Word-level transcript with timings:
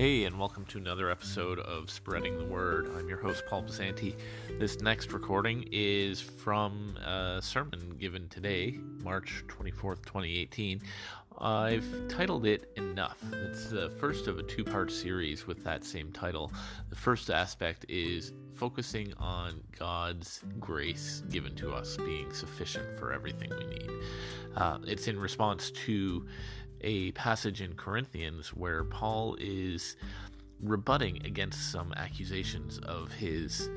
Hey, 0.00 0.24
and 0.24 0.38
welcome 0.38 0.64
to 0.64 0.78
another 0.78 1.10
episode 1.10 1.58
of 1.58 1.90
Spreading 1.90 2.38
the 2.38 2.46
Word. 2.46 2.90
I'm 2.96 3.06
your 3.06 3.18
host, 3.18 3.42
Paul 3.46 3.64
Pisanti. 3.64 4.16
This 4.58 4.80
next 4.80 5.12
recording 5.12 5.68
is 5.70 6.22
from 6.22 6.96
a 6.96 7.38
sermon 7.42 7.96
given 7.98 8.26
today, 8.30 8.78
March 9.04 9.44
24th, 9.48 10.02
2018. 10.06 10.80
I've 11.38 11.84
titled 12.08 12.46
it 12.46 12.72
Enough. 12.76 13.22
It's 13.30 13.68
the 13.68 13.90
first 14.00 14.26
of 14.26 14.38
a 14.38 14.42
two 14.42 14.64
part 14.64 14.90
series 14.90 15.46
with 15.46 15.62
that 15.64 15.84
same 15.84 16.12
title. 16.12 16.50
The 16.88 16.96
first 16.96 17.28
aspect 17.28 17.84
is 17.90 18.32
focusing 18.54 19.12
on 19.18 19.60
God's 19.78 20.42
grace 20.58 21.22
given 21.30 21.54
to 21.56 21.72
us 21.72 21.98
being 21.98 22.32
sufficient 22.32 22.98
for 22.98 23.12
everything 23.12 23.50
we 23.50 23.66
need. 23.66 23.90
Uh, 24.56 24.78
it's 24.86 25.08
in 25.08 25.18
response 25.18 25.70
to 25.70 26.26
a 26.82 27.12
passage 27.12 27.60
in 27.60 27.74
Corinthians 27.74 28.48
where 28.48 28.84
Paul 28.84 29.36
is 29.40 29.96
rebutting 30.62 31.24
against 31.24 31.72
some 31.72 31.92
accusations 31.96 32.78
of 32.80 33.12
his 33.12 33.68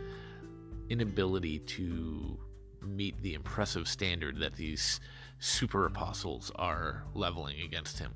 inability 0.90 1.60
to 1.60 2.38
meet 2.82 3.22
the 3.22 3.34
impressive 3.34 3.88
standard 3.88 4.38
that 4.40 4.54
these 4.54 5.00
super 5.40 5.86
apostles 5.86 6.52
are 6.56 7.04
leveling 7.14 7.62
against 7.62 8.00
him. 8.00 8.12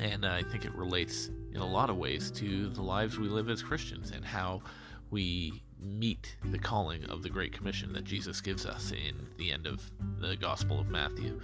And 0.00 0.24
I 0.24 0.42
think 0.42 0.64
it 0.64 0.74
relates 0.74 1.30
in 1.52 1.60
a 1.60 1.66
lot 1.66 1.90
of 1.90 1.96
ways 1.96 2.30
to 2.32 2.68
the 2.68 2.82
lives 2.82 3.18
we 3.18 3.28
live 3.28 3.48
as 3.48 3.62
Christians 3.62 4.10
and 4.10 4.24
how 4.24 4.62
we 5.10 5.62
meet 5.78 6.36
the 6.44 6.58
calling 6.58 7.04
of 7.06 7.22
the 7.22 7.30
Great 7.30 7.52
Commission 7.52 7.92
that 7.94 8.04
Jesus 8.04 8.40
gives 8.40 8.66
us 8.66 8.92
in 8.92 9.26
the 9.38 9.50
end 9.50 9.66
of 9.66 9.82
the 10.20 10.36
Gospel 10.36 10.78
of 10.78 10.90
Matthew. 10.90 11.40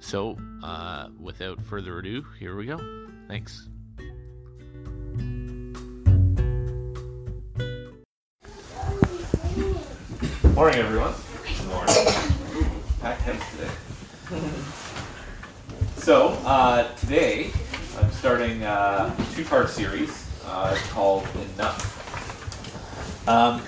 So, 0.00 0.36
uh, 0.62 1.08
without 1.18 1.60
further 1.62 1.98
ado, 1.98 2.24
here 2.38 2.56
we 2.56 2.66
go. 2.66 2.78
Thanks. 3.28 3.68
Morning, 10.54 10.80
everyone. 10.80 11.12
Good 11.44 11.66
morning. 11.66 11.94
Packed 13.00 13.22
heads 13.22 13.42
today. 13.50 13.70
So, 15.96 16.28
uh, 16.44 16.94
today 16.96 17.50
I'm 17.98 18.10
starting 18.12 18.62
a 18.62 19.14
two 19.34 19.44
part 19.44 19.70
series 19.70 20.26
uh, 20.44 20.78
called 20.90 21.26
Enough. 21.56 23.28
Um, 23.28 23.62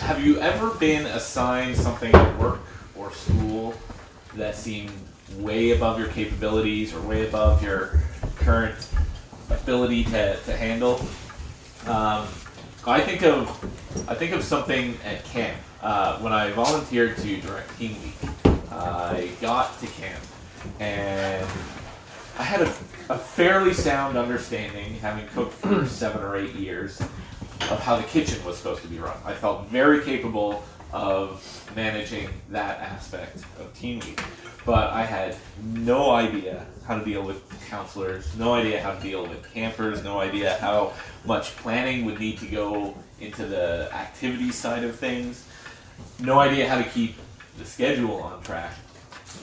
have 0.00 0.24
you 0.24 0.40
ever 0.40 0.70
been 0.70 1.06
assigned 1.06 1.76
something 1.76 2.14
at 2.14 2.38
work 2.38 2.60
or 2.96 3.12
school 3.12 3.74
that 4.36 4.54
seem 4.54 4.90
way 5.38 5.70
above 5.70 5.98
your 5.98 6.08
capabilities 6.08 6.94
or 6.94 7.00
way 7.00 7.26
above 7.26 7.62
your 7.62 8.00
current 8.36 8.88
ability 9.50 10.04
to, 10.04 10.36
to 10.36 10.56
handle. 10.56 11.00
Um, 11.86 12.26
I 12.86 13.00
think 13.00 13.22
of 13.22 13.48
I 14.08 14.14
think 14.14 14.32
of 14.32 14.42
something 14.42 14.96
at 15.04 15.24
camp 15.24 15.56
uh, 15.82 16.18
when 16.18 16.32
I 16.32 16.50
volunteered 16.50 17.16
to 17.18 17.40
direct 17.40 17.78
Team 17.78 17.96
Week. 18.02 18.30
I 18.70 19.30
got 19.40 19.78
to 19.80 19.86
camp 19.86 20.22
and 20.80 21.46
I 22.38 22.42
had 22.42 22.62
a, 22.62 22.74
a 23.10 23.18
fairly 23.18 23.74
sound 23.74 24.16
understanding, 24.16 24.94
having 24.94 25.26
cooked 25.28 25.52
for 25.54 25.86
seven 25.86 26.22
or 26.22 26.36
eight 26.36 26.54
years, 26.54 27.00
of 27.70 27.78
how 27.80 27.96
the 27.96 28.04
kitchen 28.04 28.42
was 28.44 28.56
supposed 28.56 28.82
to 28.82 28.88
be 28.88 28.98
run. 28.98 29.16
I 29.24 29.34
felt 29.34 29.66
very 29.68 30.02
capable 30.02 30.64
of 30.92 31.72
managing 31.74 32.28
that 32.50 32.80
aspect 32.80 33.36
of 33.58 33.72
Team 33.74 34.00
Week 34.00 34.20
but 34.64 34.90
I 34.90 35.04
had 35.04 35.36
no 35.62 36.10
idea 36.10 36.64
how 36.86 36.98
to 36.98 37.04
deal 37.04 37.22
with 37.22 37.42
counselors, 37.68 38.36
no 38.36 38.54
idea 38.54 38.80
how 38.80 38.94
to 38.94 39.00
deal 39.00 39.26
with 39.26 39.52
campers, 39.52 40.04
no 40.04 40.20
idea 40.20 40.56
how 40.58 40.92
much 41.24 41.56
planning 41.56 42.04
would 42.04 42.20
need 42.20 42.38
to 42.38 42.46
go 42.46 42.94
into 43.20 43.44
the 43.44 43.92
activity 43.92 44.52
side 44.52 44.84
of 44.84 44.96
things, 44.96 45.48
no 46.20 46.38
idea 46.38 46.68
how 46.68 46.78
to 46.78 46.84
keep 46.84 47.16
the 47.58 47.64
schedule 47.64 48.22
on 48.22 48.42
track. 48.42 48.74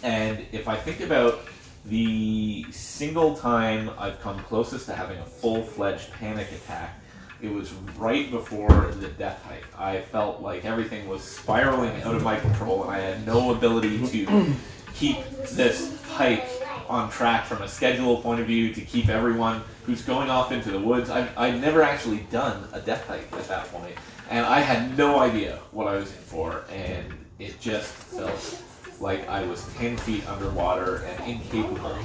And 0.04 0.46
if 0.52 0.68
I 0.68 0.76
think 0.76 1.02
about 1.02 1.42
the 1.86 2.66
single 2.72 3.36
time 3.36 3.90
I've 3.98 4.20
come 4.22 4.40
closest 4.44 4.86
to 4.86 4.94
having 4.94 5.18
a 5.18 5.26
full 5.26 5.64
fledged 5.64 6.12
panic 6.12 6.52
attack, 6.52 6.98
it 7.42 7.52
was 7.52 7.72
right 7.98 8.30
before 8.30 8.92
the 9.00 9.08
death 9.08 9.44
hike. 9.44 9.66
I 9.78 10.02
felt 10.02 10.42
like 10.42 10.66
everything 10.66 11.08
was 11.08 11.24
spiraling 11.24 12.02
out 12.04 12.16
of 12.16 12.24
my 12.24 12.40
control 12.40 12.84
and 12.84 12.92
I 12.92 13.00
had 13.00 13.26
no 13.26 13.54
ability 13.54 14.06
to 14.08 14.54
keep 14.94 15.18
this 15.52 16.04
hike 16.06 16.46
on 16.90 17.10
track 17.10 17.46
from 17.46 17.62
a 17.62 17.68
schedule 17.68 18.18
point 18.18 18.42
of 18.42 18.48
view 18.48 18.74
to 18.74 18.82
keep 18.82 19.10
everyone 19.10 19.62
who's 19.86 20.02
going 20.02 20.30
off 20.30 20.52
into 20.52 20.72
the 20.72 20.80
woods. 20.80 21.10
I've, 21.10 21.30
I'd 21.38 21.62
never 21.62 21.84
actually 21.84 22.20
done 22.32 22.68
a 22.74 22.82
death 22.82 23.08
hike 23.08 23.32
at 23.32 23.48
that 23.48 23.72
point, 23.72 23.96
and 24.30 24.46
I 24.46 24.60
had 24.60 24.98
no 24.98 25.20
idea 25.20 25.60
what 25.72 25.88
I 25.88 25.96
was 25.96 26.10
in 26.10 26.18
for, 26.18 26.66
and 26.72 27.14
it 27.38 27.60
just 27.62 27.92
felt 27.92 28.62
like 29.00 29.28
I 29.30 29.44
was 29.44 29.66
10 29.76 29.98
feet 29.98 30.28
underwater 30.28 31.06
and 31.06 31.30
incapable 31.30 31.96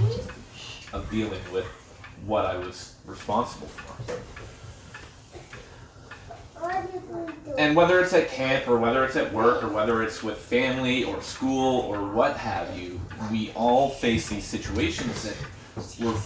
of 0.93 1.09
dealing 1.11 1.41
with 1.51 1.67
what 2.27 2.45
I 2.45 2.57
was 2.57 2.95
responsible 3.07 3.67
for. 3.67 4.54
And 7.57 7.77
whether 7.77 8.01
it's 8.01 8.13
at 8.13 8.29
camp 8.29 8.69
or 8.69 8.79
whether 8.79 9.05
it's 9.05 9.17
at 9.17 9.33
work 9.33 9.63
or 9.63 9.69
whether 9.69 10.03
it's 10.03 10.23
with 10.23 10.39
family 10.39 11.05
or 11.05 11.23
school 11.23 11.83
or 11.83 12.09
what 12.09 12.37
have 12.37 12.77
you, 12.79 13.01
we 13.31 13.53
all 13.55 13.91
face 13.91 14.29
these 14.29 14.45
situations 14.45 15.23
that 15.23 15.37
we're, 16.01 16.17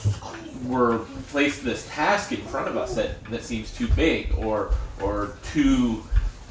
we're 0.64 0.98
placed 1.30 1.64
this 1.64 1.86
task 1.88 2.32
in 2.32 2.40
front 2.40 2.68
of 2.68 2.76
us 2.76 2.94
that, 2.94 3.22
that 3.26 3.42
seems 3.42 3.74
too 3.74 3.88
big 3.88 4.34
or, 4.38 4.72
or 5.02 5.36
too 5.52 6.02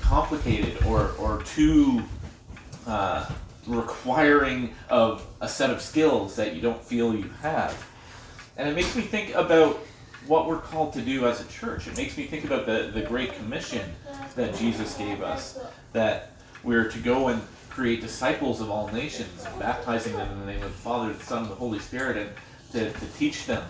complicated 0.02 0.84
or, 0.86 1.12
or 1.20 1.42
too 1.44 2.04
uh, 2.86 3.30
requiring 3.68 4.74
of 4.90 5.26
a 5.42 5.48
set 5.48 5.70
of 5.70 5.82
skills 5.82 6.36
that 6.36 6.56
you 6.56 6.62
don't 6.62 6.84
feel 6.84 7.14
you 7.14 7.30
have. 7.42 7.88
And 8.58 8.70
it 8.70 8.76
makes 8.76 8.96
me 8.96 9.02
think 9.04 9.34
about 9.36 9.80
what 10.28 10.48
we're 10.48 10.60
called 10.60 10.94
to 10.94 11.02
do 11.02 11.28
as 11.28 11.42
a 11.42 11.46
church. 11.46 11.88
It 11.88 11.98
makes 11.98 12.18
me 12.18 12.26
think 12.26 12.46
about 12.46 12.66
the, 12.66 12.92
the 12.94 13.02
Great 13.02 13.34
Commission 13.36 13.94
that 14.36 14.56
Jesus 14.56 14.96
gave 14.98 15.22
us, 15.22 15.60
that 15.94 16.34
we're 16.64 16.90
to 16.90 17.00
go 17.00 17.30
and 17.30 17.42
create 17.70 18.02
disciples 18.02 18.60
of 18.62 18.70
all 18.70 18.88
nations, 18.90 19.46
baptizing 19.60 20.14
them 20.14 20.32
in 20.32 20.40
the 20.40 20.46
name 20.46 20.64
of 20.64 20.72
the 20.72 20.78
Father, 20.78 21.14
the 21.14 21.24
Son, 21.24 21.44
and 21.44 21.52
the 21.52 21.56
Holy 21.56 21.80
Spirit, 21.80 22.18
and 22.18 22.30
to, 22.72 22.92
to 22.92 23.06
teach 23.18 23.46
them 23.46 23.64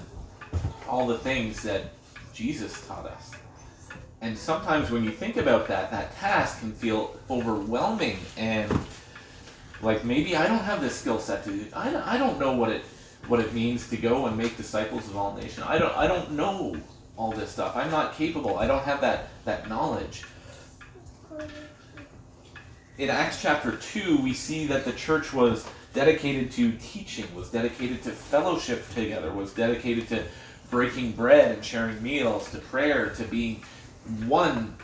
all 0.88 1.06
the 1.06 1.18
things 1.18 1.62
that 1.64 1.92
Jesus 2.34 2.86
taught 2.88 3.06
us. 3.06 3.32
And 4.22 4.38
sometimes 4.38 4.90
when 4.90 5.04
you 5.04 5.12
think 5.12 5.38
about 5.38 5.68
that, 5.68 5.92
that 5.92 6.16
task 6.18 6.60
can 6.60 6.72
feel 6.72 7.16
overwhelming 7.30 8.18
and 8.36 8.72
like 9.82 10.04
maybe 10.04 10.36
I 10.36 10.48
don't 10.48 10.64
have 10.64 10.82
the 10.82 10.90
skill 10.90 11.20
set 11.20 11.44
to 11.44 11.52
do 11.52 11.66
I, 11.74 12.16
I 12.16 12.18
don't 12.18 12.40
know 12.40 12.54
what 12.54 12.72
it 12.72 12.84
what 13.28 13.40
it 13.40 13.54
means 13.54 13.90
to 13.90 13.98
go 13.98 14.26
and 14.26 14.38
make 14.38 14.58
disciples 14.58 15.08
of 15.08 15.18
all 15.18 15.36
nations. 15.36 15.66
I 15.66 15.78
don't 15.78 15.96
I 15.98 16.08
don't 16.08 16.32
know 16.32 16.76
all 17.16 17.32
this 17.32 17.52
stuff. 17.52 17.76
I'm 17.76 17.92
not 17.92 18.16
capable. 18.16 18.58
I 18.58 18.68
don't 18.68 18.84
have 18.84 19.02
that 19.02 19.30
that 19.46 19.70
knowledge. 19.70 20.24
In 22.98 23.12
Acts 23.12 23.42
chapter 23.42 23.76
2, 23.76 24.18
we 24.24 24.34
see 24.34 24.66
that 24.68 24.84
the 24.84 24.94
church 24.94 25.32
was 25.32 25.70
dedicated 25.94 26.52
to 26.54 26.72
teaching, 26.80 27.26
was 27.36 27.50
dedicated 27.52 28.02
to 28.04 28.10
fellowship 28.10 28.90
together, 28.96 29.32
was 29.32 29.54
dedicated 29.54 30.08
to 30.10 30.24
breaking 30.72 31.12
bread 31.12 31.52
and 31.52 31.64
sharing 31.64 32.02
meals, 32.02 32.50
to 32.52 32.58
prayer, 32.58 33.12
to 33.12 33.24
being 33.26 33.64
one 34.26 34.76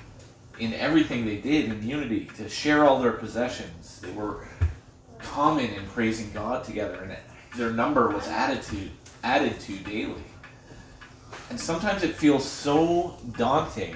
in 0.59 0.73
everything 0.73 1.25
they 1.25 1.37
did 1.37 1.71
in 1.71 1.87
unity, 1.87 2.25
to 2.37 2.47
share 2.47 2.85
all 2.85 3.01
their 3.01 3.13
possessions. 3.13 3.99
They 4.01 4.11
were 4.11 4.47
common 5.17 5.65
in 5.65 5.85
praising 5.87 6.31
God 6.33 6.63
together, 6.63 7.01
and 7.01 7.17
their 7.55 7.71
number 7.71 8.09
was 8.09 8.27
added 8.27 8.61
to 8.63 8.89
added 9.23 9.59
to 9.61 9.77
daily. 9.79 10.23
And 11.49 11.59
sometimes 11.59 12.03
it 12.03 12.15
feels 12.15 12.47
so 12.47 13.17
daunting, 13.37 13.95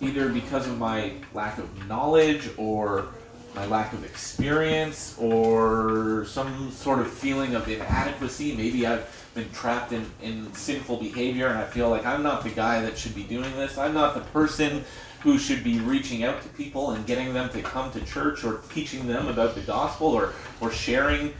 either 0.00 0.28
because 0.28 0.66
of 0.66 0.78
my 0.78 1.12
lack 1.32 1.58
of 1.58 1.88
knowledge 1.88 2.50
or 2.56 3.08
my 3.54 3.66
lack 3.66 3.92
of 3.92 4.04
experience 4.04 5.16
or 5.18 6.24
some 6.26 6.70
sort 6.70 7.00
of 7.00 7.10
feeling 7.10 7.54
of 7.54 7.68
inadequacy. 7.68 8.54
Maybe 8.56 8.86
I've 8.86 9.08
been 9.34 9.50
trapped 9.50 9.92
in, 9.92 10.08
in 10.22 10.52
sinful 10.54 10.98
behavior 10.98 11.48
and 11.48 11.58
I 11.58 11.64
feel 11.64 11.88
like 11.88 12.06
I'm 12.06 12.22
not 12.22 12.44
the 12.44 12.50
guy 12.50 12.80
that 12.82 12.96
should 12.96 13.14
be 13.14 13.24
doing 13.24 13.50
this. 13.56 13.78
I'm 13.78 13.94
not 13.94 14.14
the 14.14 14.20
person 14.20 14.84
who 15.20 15.38
should 15.38 15.62
be 15.62 15.80
reaching 15.80 16.24
out 16.24 16.42
to 16.42 16.48
people 16.50 16.92
and 16.92 17.06
getting 17.06 17.34
them 17.34 17.50
to 17.50 17.60
come 17.60 17.90
to 17.92 18.00
church 18.04 18.44
or 18.44 18.60
teaching 18.72 19.06
them 19.06 19.28
about 19.28 19.54
the 19.54 19.60
gospel 19.62 20.08
or, 20.08 20.32
or 20.60 20.70
sharing 20.70 21.34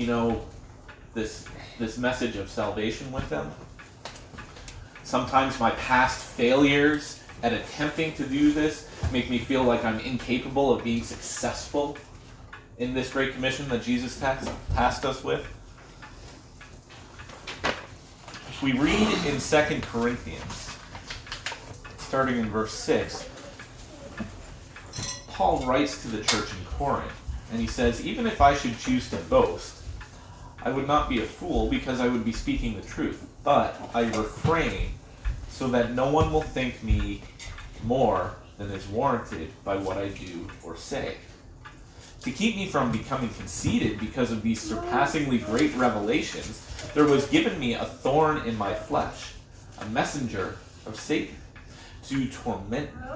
you 0.00 0.06
know, 0.06 0.40
this 1.12 1.46
this 1.78 1.98
message 1.98 2.36
of 2.36 2.48
salvation 2.48 3.12
with 3.12 3.28
them. 3.28 3.52
Sometimes 5.02 5.60
my 5.60 5.72
past 5.72 6.24
failures 6.24 7.22
at 7.42 7.52
attempting 7.52 8.14
to 8.14 8.24
do 8.24 8.52
this 8.52 8.88
make 9.12 9.28
me 9.28 9.38
feel 9.38 9.62
like 9.62 9.84
I'm 9.84 10.00
incapable 10.00 10.72
of 10.72 10.82
being 10.82 11.02
successful 11.02 11.98
in 12.78 12.94
this 12.94 13.12
great 13.12 13.34
commission 13.34 13.68
that 13.68 13.82
Jesus 13.82 14.18
tasked, 14.18 15.04
us 15.04 15.22
with. 15.22 15.46
If 17.62 18.62
we 18.62 18.72
read 18.72 19.08
in 19.26 19.38
Second 19.38 19.82
Corinthians 19.82 20.76
starting 21.98 22.38
in 22.38 22.48
verse 22.48 22.72
6, 22.72 23.28
Paul 25.28 25.66
writes 25.66 26.00
to 26.02 26.08
the 26.08 26.24
church 26.24 26.50
in 26.52 26.64
Corinth, 26.64 27.12
and 27.52 27.60
he 27.60 27.66
says, 27.66 28.04
Even 28.04 28.26
if 28.26 28.40
I 28.40 28.54
should 28.54 28.78
choose 28.78 29.10
to 29.10 29.16
boast, 29.16 29.79
I 30.62 30.70
would 30.70 30.86
not 30.86 31.08
be 31.08 31.20
a 31.20 31.26
fool 31.26 31.68
because 31.70 32.00
I 32.00 32.08
would 32.08 32.24
be 32.24 32.32
speaking 32.32 32.76
the 32.76 32.86
truth, 32.86 33.26
but 33.42 33.80
I 33.94 34.02
refrain 34.02 34.90
so 35.48 35.68
that 35.68 35.92
no 35.92 36.10
one 36.10 36.32
will 36.32 36.42
think 36.42 36.82
me 36.82 37.22
more 37.82 38.34
than 38.58 38.70
is 38.70 38.86
warranted 38.88 39.50
by 39.64 39.76
what 39.76 39.96
I 39.96 40.08
do 40.08 40.48
or 40.62 40.76
say. 40.76 41.16
To 42.22 42.30
keep 42.30 42.56
me 42.56 42.66
from 42.66 42.92
becoming 42.92 43.30
conceited 43.30 43.98
because 43.98 44.30
of 44.30 44.42
these 44.42 44.60
surpassingly 44.60 45.38
great 45.38 45.74
revelations, 45.76 46.66
there 46.94 47.06
was 47.06 47.26
given 47.28 47.58
me 47.58 47.74
a 47.74 47.84
thorn 47.86 48.38
in 48.46 48.58
my 48.58 48.74
flesh, 48.74 49.32
a 49.78 49.86
messenger 49.86 50.58
of 50.84 51.00
Satan, 51.00 51.36
to 52.08 52.28
torment 52.28 52.94
me. 52.94 53.06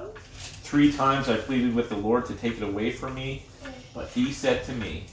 Three 0.63 0.91
times 0.91 1.29
I 1.29 1.37
pleaded 1.37 1.75
with 1.75 1.89
the 1.89 1.95
Lord 1.95 2.25
to 2.25 2.33
take 2.33 2.57
it 2.57 2.63
away 2.63 2.91
from 2.91 3.13
me, 3.13 3.45
but 3.93 4.07
he 4.09 4.31
said 4.31 4.63
to 4.65 4.71
me, 4.73 5.05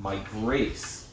My 0.00 0.16
grace 0.16 1.03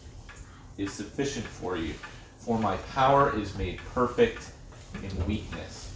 is 0.78 0.92
sufficient 0.92 1.46
for 1.46 1.78
you, 1.78 1.94
for 2.40 2.58
my 2.60 2.78
power 2.94 3.38
is 3.38 3.58
made 3.58 3.80
perfect 3.94 4.52
in 5.04 5.28
weakness. 5.28 5.94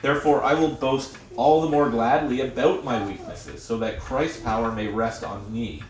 Therefore, 0.00 0.42
I 0.42 0.54
will 0.54 0.70
boast 0.70 1.16
all 1.36 1.62
the 1.62 1.68
more 1.68 1.88
gladly 1.88 2.40
about 2.40 2.84
my 2.84 3.04
weaknesses, 3.06 3.62
so 3.62 3.78
that 3.78 4.00
Christ's 4.00 4.40
power 4.40 4.72
may 4.72 4.88
rest 4.88 5.22
on 5.22 5.52
me. 5.52 5.82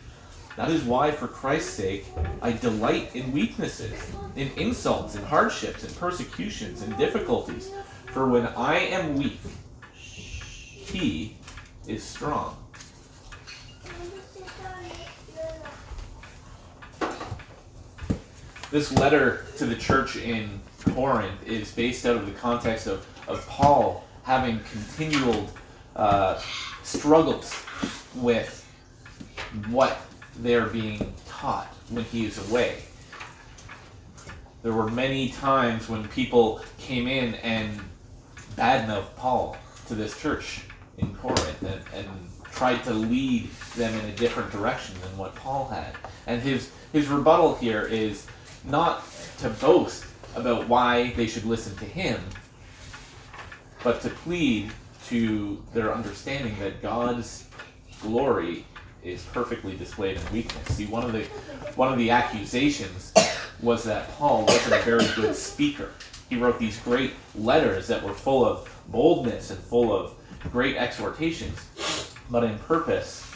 That 0.55 0.69
is 0.69 0.83
why, 0.83 1.09
for 1.09 1.27
Christ's 1.27 1.71
sake, 1.71 2.05
I 2.41 2.51
delight 2.51 3.15
in 3.15 3.31
weaknesses, 3.31 3.99
in 4.35 4.51
insults, 4.55 5.15
in 5.15 5.23
hardships, 5.23 5.83
in 5.83 5.93
persecutions, 5.95 6.83
in 6.83 6.95
difficulties. 6.95 7.71
For 8.07 8.27
when 8.29 8.45
I 8.45 8.77
am 8.77 9.17
weak, 9.17 9.39
he 9.93 11.35
is 11.87 12.03
strong. 12.03 12.62
This 18.73 18.91
letter 18.91 19.45
to 19.57 19.67
the 19.67 19.75
church 19.75 20.15
in 20.15 20.59
Corinth 20.95 21.47
is 21.47 21.71
based 21.71 22.07
out 22.07 22.15
of 22.15 22.25
the 22.25 22.31
context 22.31 22.87
of, 22.87 23.05
of 23.27 23.45
Paul 23.45 24.03
having 24.23 24.61
continual 24.61 25.47
uh, 25.95 26.41
struggles 26.81 27.53
with 28.15 28.67
what 29.69 30.01
they're 30.39 30.65
being 30.65 31.13
taught 31.27 31.67
when 31.89 32.03
he 32.05 32.25
is 32.25 32.49
away. 32.49 32.77
There 34.63 34.73
were 34.73 34.89
many 34.89 35.29
times 35.29 35.87
when 35.87 36.07
people 36.07 36.59
came 36.79 37.07
in 37.07 37.35
and 37.35 37.79
badmouthed 38.55 39.15
Paul 39.15 39.55
to 39.85 39.93
this 39.93 40.19
church 40.19 40.61
in 40.97 41.13
Corinth 41.17 41.61
and, 41.61 41.83
and 41.93 42.09
tried 42.51 42.83
to 42.85 42.91
lead 42.91 43.51
them 43.75 43.93
in 43.99 44.05
a 44.09 44.15
different 44.15 44.51
direction 44.51 44.95
than 45.03 45.15
what 45.15 45.35
Paul 45.35 45.67
had. 45.67 45.93
And 46.25 46.41
his, 46.41 46.71
his 46.91 47.07
rebuttal 47.07 47.53
here 47.53 47.83
is 47.83 48.25
not 48.65 49.03
to 49.39 49.49
boast 49.49 50.05
about 50.35 50.67
why 50.67 51.11
they 51.11 51.27
should 51.27 51.45
listen 51.45 51.75
to 51.77 51.85
him, 51.85 52.19
but 53.83 54.01
to 54.01 54.09
plead 54.09 54.71
to 55.07 55.61
their 55.73 55.93
understanding 55.93 56.57
that 56.59 56.81
God's 56.81 57.47
glory 58.01 58.65
is 59.03 59.23
perfectly 59.25 59.75
displayed 59.75 60.17
in 60.17 60.33
weakness. 60.33 60.75
See, 60.75 60.85
one 60.85 61.03
of 61.03 61.11
the 61.11 61.23
one 61.75 61.91
of 61.91 61.97
the 61.97 62.09
accusations 62.09 63.13
was 63.61 63.83
that 63.83 64.09
Paul 64.13 64.45
wasn't 64.45 64.75
a 64.75 64.83
very 64.83 65.05
good 65.15 65.35
speaker. 65.35 65.91
He 66.29 66.37
wrote 66.37 66.57
these 66.57 66.79
great 66.79 67.13
letters 67.35 67.87
that 67.87 68.01
were 68.01 68.13
full 68.13 68.45
of 68.45 68.69
boldness 68.87 69.51
and 69.51 69.59
full 69.59 69.93
of 69.93 70.13
great 70.51 70.77
exhortations, 70.77 71.59
but 72.29 72.43
in 72.43 72.57
purpose, 72.59 73.29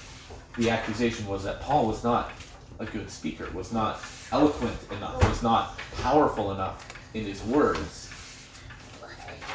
the 0.57 0.69
accusation 0.69 1.27
was 1.27 1.44
that 1.44 1.62
Paul 1.62 1.85
was 1.85 2.03
not 2.03 2.31
a 2.79 2.85
good 2.85 3.09
speaker, 3.09 3.50
was 3.53 3.71
not 3.74 4.00
eloquent 4.31 4.77
enough, 4.91 5.24
was 5.27 5.44
not 5.44 5.79
powerful 6.01 6.51
enough 6.51 6.88
in 7.13 7.24
his 7.24 7.44
words. 7.44 8.12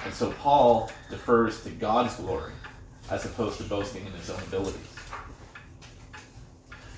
And 0.04 0.12
so 0.12 0.32
Paul 0.32 0.90
defers 1.10 1.62
to 1.64 1.70
God's 1.70 2.14
glory 2.16 2.52
as 3.10 3.24
opposed 3.24 3.58
to 3.58 3.64
boasting 3.64 4.04
in 4.06 4.12
his 4.12 4.30
own 4.30 4.40
abilities. 4.40 4.80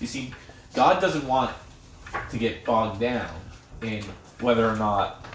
You 0.01 0.07
see, 0.07 0.35
God 0.75 1.01
doesn't 1.01 1.27
want 1.27 1.55
to 2.31 2.39
get 2.39 2.65
bogged 2.65 3.01
down 3.01 3.35
in 3.83 4.03
whether 4.41 4.69
or 4.69 4.77
not 4.77 5.27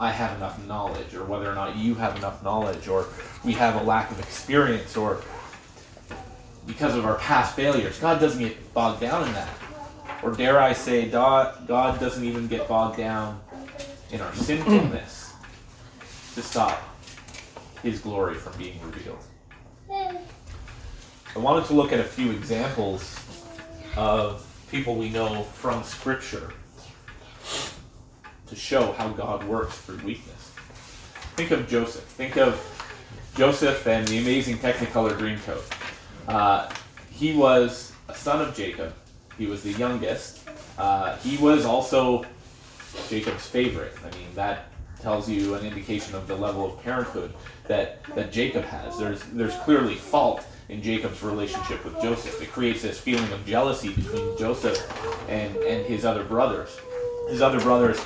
I 0.00 0.10
have 0.12 0.36
enough 0.36 0.64
knowledge, 0.66 1.14
or 1.14 1.24
whether 1.24 1.50
or 1.50 1.54
not 1.54 1.76
you 1.76 1.94
have 1.96 2.16
enough 2.16 2.42
knowledge, 2.44 2.86
or 2.86 3.06
we 3.44 3.52
have 3.54 3.80
a 3.80 3.84
lack 3.84 4.10
of 4.12 4.20
experience, 4.20 4.96
or 4.96 5.20
because 6.66 6.94
of 6.94 7.04
our 7.04 7.16
past 7.16 7.56
failures. 7.56 7.98
God 7.98 8.20
doesn't 8.20 8.40
get 8.40 8.72
bogged 8.74 9.00
down 9.00 9.26
in 9.26 9.32
that. 9.34 9.48
Or 10.22 10.32
dare 10.32 10.60
I 10.60 10.72
say, 10.72 11.08
God 11.08 11.66
doesn't 11.68 12.24
even 12.24 12.48
get 12.48 12.68
bogged 12.68 12.96
down 12.96 13.40
in 14.10 14.20
our 14.20 14.34
sinfulness 14.34 15.34
to 16.34 16.42
stop 16.42 16.82
His 17.82 18.00
glory 18.00 18.34
from 18.34 18.56
being 18.58 18.80
revealed. 18.82 19.18
I 19.90 21.38
wanted 21.38 21.66
to 21.66 21.74
look 21.74 21.92
at 21.92 22.00
a 22.00 22.04
few 22.04 22.30
examples 22.32 23.18
of 23.96 24.44
people 24.70 24.96
we 24.96 25.08
know 25.10 25.44
from 25.44 25.82
Scripture 25.84 26.52
to 28.46 28.56
show 28.56 28.92
how 28.92 29.08
God 29.10 29.44
works 29.44 29.76
through 29.78 29.98
weakness. 29.98 30.52
Think 31.36 31.50
of 31.50 31.68
Joseph. 31.68 32.04
Think 32.04 32.36
of 32.36 32.60
Joseph 33.36 33.86
and 33.86 34.06
the 34.08 34.18
amazing 34.18 34.58
Technicolor 34.58 35.16
Dreamcoat. 35.16 35.62
Uh, 36.26 36.68
he 37.10 37.34
was 37.34 37.92
a 38.08 38.14
son 38.14 38.40
of 38.40 38.56
Jacob. 38.56 38.92
He 39.38 39.46
was 39.46 39.62
the 39.62 39.72
youngest. 39.72 40.48
Uh, 40.76 41.16
he 41.18 41.36
was 41.38 41.64
also 41.64 42.26
Jacob's 43.08 43.46
favorite. 43.46 43.94
I 44.04 44.14
mean, 44.16 44.28
that 44.34 44.66
tells 45.00 45.28
you 45.28 45.54
an 45.54 45.64
indication 45.64 46.16
of 46.16 46.26
the 46.26 46.34
level 46.34 46.66
of 46.66 46.82
parenthood 46.82 47.32
that, 47.68 48.02
that 48.16 48.32
Jacob 48.32 48.64
has. 48.64 48.98
There's, 48.98 49.22
there's 49.32 49.54
clearly 49.58 49.94
fault 49.94 50.44
in 50.68 50.82
Jacob's 50.82 51.22
relationship 51.22 51.84
with 51.84 51.94
Joseph. 52.02 52.42
It 52.42 52.50
creates 52.50 52.82
this 52.82 52.98
feeling 52.98 53.30
of 53.32 53.46
jealousy 53.46 53.92
between 53.92 54.36
Joseph 54.36 54.76
and, 55.30 55.56
and 55.56 55.86
his 55.86 56.04
other 56.04 56.24
brothers. 56.24 56.76
His 57.30 57.40
other 57.40 57.60
brothers 57.60 58.04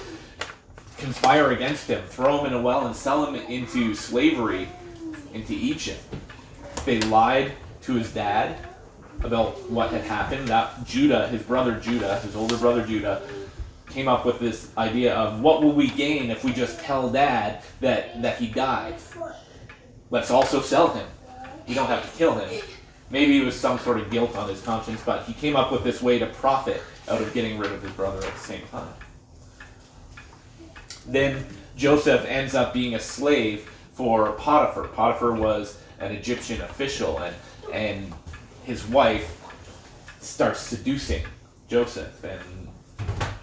conspire 0.99 1.53
against 1.53 1.87
him, 1.89 2.05
throw 2.07 2.41
him 2.41 2.47
in 2.47 2.53
a 2.53 2.61
well, 2.61 2.87
and 2.87 2.95
sell 2.95 3.25
him 3.25 3.35
into 3.35 3.95
slavery 3.95 4.69
into 5.33 5.55
Egypt. 5.55 6.03
They 6.85 7.01
lied 7.01 7.53
to 7.83 7.95
his 7.95 8.13
dad 8.13 8.59
about 9.25 9.71
what 9.71 9.91
had 9.91 10.03
happened. 10.03 10.49
That 10.49 10.85
Judah, 10.85 11.29
his 11.29 11.43
brother 11.43 11.79
Judah, 11.79 12.19
his 12.21 12.37
older 12.37 12.57
brother 12.57 12.85
Judah, 12.85 13.23
came 13.89 14.09
up 14.09 14.25
with 14.25 14.41
this 14.41 14.71
idea 14.77 15.15
of 15.15 15.41
what 15.41 15.63
will 15.63 15.73
we 15.73 15.89
gain 15.89 16.31
if 16.31 16.45
we 16.45 16.53
just 16.53 16.81
tell 16.81 17.11
dad 17.11 17.63
that, 17.81 18.21
that 18.23 18.39
he 18.39 18.47
died? 18.47 18.95
Let's 20.11 20.31
also 20.31 20.61
sell 20.61 20.89
him. 20.89 21.07
We 21.69 21.75
don't 21.75 21.87
have 21.87 22.11
to 22.11 22.19
kill 22.19 22.35
him. 22.35 22.63
Maybe 23.11 23.39
it 23.39 23.45
was 23.45 23.59
some 23.59 23.79
sort 23.79 23.99
of 23.99 24.11
guilt 24.11 24.37
on 24.37 24.49
his 24.49 24.63
conscience, 24.63 25.03
but 25.05 25.25
he 25.25 25.35
came 25.35 25.55
up 25.55 25.71
with 25.71 25.85
this 25.85 26.03
way 26.03 26.19
to 26.19 26.27
profit 26.27 26.83
out 27.09 27.21
of 27.21 27.33
getting 27.35 27.59
rid 27.59 27.71
of 27.71 27.83
his 27.83 27.93
brother 27.93 28.27
at 28.27 28.33
the 28.33 28.41
same 28.41 28.63
time. 28.71 28.95
Then 31.07 31.45
Joseph 31.77 32.25
ends 32.27 32.55
up 32.55 32.73
being 32.73 32.95
a 32.95 33.01
slave 33.01 33.71
for 33.93 34.33
Potiphar. 34.33 34.89
Potiphar 34.89 35.33
was 35.33 35.79
an 35.99 36.13
Egyptian 36.13 36.61
official, 36.63 37.19
and, 37.19 37.35
and 37.73 38.13
his 38.65 38.87
wife 38.87 39.39
starts 40.21 40.61
seducing 40.61 41.25
Joseph, 41.69 42.23
and 42.25 42.69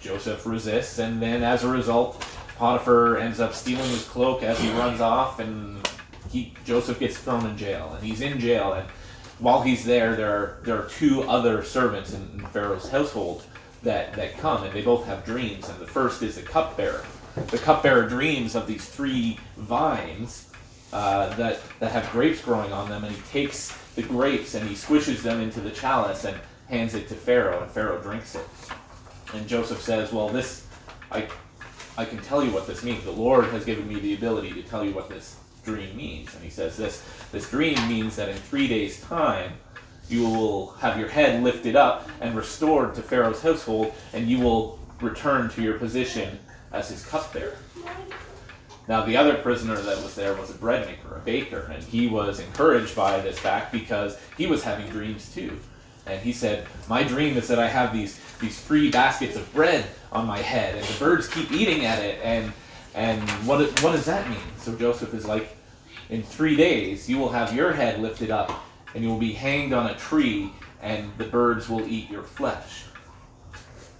Joseph 0.00 0.46
resists, 0.46 0.98
and 0.98 1.20
then 1.20 1.42
as 1.42 1.64
a 1.64 1.68
result, 1.68 2.24
Potiphar 2.56 3.18
ends 3.18 3.40
up 3.40 3.54
stealing 3.54 3.90
his 3.90 4.04
cloak 4.04 4.42
as 4.42 4.58
he 4.58 4.70
runs 4.72 5.00
off, 5.00 5.40
and 5.40 5.86
he 6.30 6.54
Joseph 6.64 7.00
gets 7.00 7.18
thrown 7.18 7.46
in 7.46 7.56
jail, 7.56 7.92
and 7.94 8.04
he's 8.04 8.20
in 8.20 8.38
jail, 8.38 8.74
and 8.74 8.88
while 9.38 9.62
he's 9.62 9.84
there, 9.84 10.14
there 10.14 10.30
are 10.30 10.58
there 10.62 10.76
are 10.76 10.88
two 10.88 11.22
other 11.22 11.64
servants 11.64 12.14
in, 12.14 12.46
Pharaoh's 12.52 12.88
household 12.88 13.42
that 13.82 14.12
that 14.14 14.36
come, 14.38 14.64
and 14.64 14.72
they 14.72 14.82
both 14.82 15.06
have 15.06 15.24
dreams, 15.24 15.68
and 15.68 15.78
the 15.78 15.86
first 15.86 16.22
is 16.22 16.36
the 16.36 16.42
cupbearer. 16.42 17.04
The 17.48 17.58
cupbearer 17.58 18.08
dreams 18.08 18.54
of 18.54 18.66
these 18.66 18.88
three 18.88 19.38
vines 19.56 20.50
uh, 20.92 21.34
that 21.36 21.60
that 21.78 21.92
have 21.92 22.10
grapes 22.10 22.42
growing 22.42 22.72
on 22.72 22.88
them, 22.88 23.04
and 23.04 23.14
he 23.14 23.22
takes 23.22 23.76
the 23.96 24.02
grapes 24.02 24.54
and 24.54 24.68
he 24.68 24.74
squishes 24.74 25.22
them 25.22 25.40
into 25.40 25.60
the 25.60 25.70
chalice 25.70 26.24
and 26.24 26.36
hands 26.68 26.94
it 26.94 27.08
to 27.08 27.14
Pharaoh, 27.14 27.62
and 27.62 27.70
Pharaoh 27.70 28.00
drinks 28.00 28.34
it. 28.34 28.46
And 29.34 29.46
Joseph 29.46 29.80
says, 29.80 30.12
"Well, 30.12 30.28
this 30.28 30.66
I 31.10 31.26
I 31.96 32.04
can 32.04 32.18
tell 32.22 32.44
you 32.44 32.50
what 32.50 32.66
this 32.66 32.82
means. 32.82 33.04
The 33.04 33.10
Lord 33.10 33.46
has 33.46 33.64
given 33.64 33.86
me 33.88 34.00
the 34.00 34.14
ability 34.14 34.52
to 34.52 34.62
tell 34.62 34.84
you 34.84 34.94
what 34.94 35.08
this 35.08 35.36
dream 35.64 35.96
means. 35.96 36.34
And 36.34 36.42
he 36.42 36.50
says 36.50 36.76
this 36.76 37.02
this 37.32 37.50
dream 37.50 37.76
means 37.88 38.16
that 38.16 38.28
in 38.28 38.36
three 38.36 38.68
days' 38.68 39.00
time 39.02 39.52
you 40.08 40.22
will 40.28 40.72
have 40.72 40.98
your 40.98 41.08
head 41.08 41.42
lifted 41.42 41.76
up 41.76 42.08
and 42.20 42.34
restored 42.34 42.94
to 42.96 43.02
Pharaoh's 43.02 43.42
household, 43.42 43.92
and 44.12 44.28
you 44.28 44.40
will 44.40 44.78
return 45.00 45.48
to 45.50 45.62
your 45.62 45.78
position 45.78 46.38
as 46.72 46.90
his 46.90 47.04
cupbearer. 47.04 47.56
Now, 48.90 49.04
the 49.04 49.16
other 49.16 49.36
prisoner 49.36 49.76
that 49.76 50.02
was 50.02 50.16
there 50.16 50.34
was 50.34 50.50
a 50.50 50.54
bread 50.54 50.84
maker, 50.84 51.14
a 51.14 51.20
baker, 51.20 51.70
and 51.72 51.80
he 51.80 52.08
was 52.08 52.40
encouraged 52.40 52.96
by 52.96 53.20
this 53.20 53.38
fact 53.38 53.70
because 53.70 54.18
he 54.36 54.48
was 54.48 54.64
having 54.64 54.88
dreams 54.88 55.32
too. 55.32 55.56
And 56.06 56.20
he 56.20 56.32
said, 56.32 56.66
My 56.88 57.04
dream 57.04 57.36
is 57.36 57.46
that 57.46 57.60
I 57.60 57.68
have 57.68 57.92
these, 57.92 58.18
these 58.40 58.60
three 58.60 58.90
baskets 58.90 59.36
of 59.36 59.50
bread 59.52 59.86
on 60.10 60.26
my 60.26 60.38
head, 60.38 60.74
and 60.74 60.84
the 60.84 60.98
birds 60.98 61.28
keep 61.28 61.52
eating 61.52 61.84
at 61.84 62.02
it, 62.02 62.18
and, 62.24 62.52
and 62.96 63.22
what, 63.46 63.60
what 63.80 63.92
does 63.92 64.06
that 64.06 64.28
mean? 64.28 64.40
So 64.56 64.74
Joseph 64.74 65.14
is 65.14 65.24
like, 65.24 65.56
In 66.08 66.24
three 66.24 66.56
days, 66.56 67.08
you 67.08 67.16
will 67.16 67.30
have 67.30 67.54
your 67.54 67.72
head 67.72 68.00
lifted 68.00 68.32
up, 68.32 68.50
and 68.96 69.04
you 69.04 69.10
will 69.10 69.20
be 69.20 69.32
hanged 69.32 69.72
on 69.72 69.88
a 69.88 69.94
tree, 69.94 70.50
and 70.82 71.16
the 71.16 71.26
birds 71.26 71.68
will 71.68 71.86
eat 71.86 72.10
your 72.10 72.24
flesh. 72.24 72.86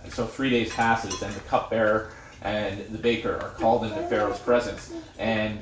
And 0.02 0.12
so 0.12 0.26
three 0.26 0.50
days 0.50 0.74
passes, 0.74 1.22
and 1.22 1.32
the 1.32 1.40
cupbearer 1.42 2.10
and 2.42 2.80
the 2.88 2.98
baker 2.98 3.38
are 3.42 3.50
called 3.50 3.84
into 3.84 4.02
Pharaoh's 4.08 4.38
presence. 4.38 4.92
And 5.18 5.58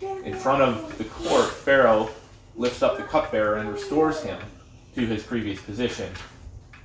in 0.00 0.34
front 0.34 0.62
of 0.62 0.98
the 0.98 1.04
court, 1.04 1.48
Pharaoh 1.50 2.10
lifts 2.56 2.82
up 2.82 2.96
the 2.96 3.02
cupbearer 3.04 3.56
and 3.56 3.72
restores 3.72 4.22
him 4.22 4.38
to 4.94 5.06
his 5.06 5.22
previous 5.22 5.60
position, 5.60 6.12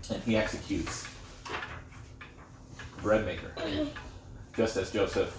and 0.10 0.22
he 0.24 0.38
executes 0.38 1.08
the 1.46 3.02
bread 3.02 3.26
maker, 3.26 3.52
just 4.56 4.78
as 4.78 4.92
Joseph 4.92 5.38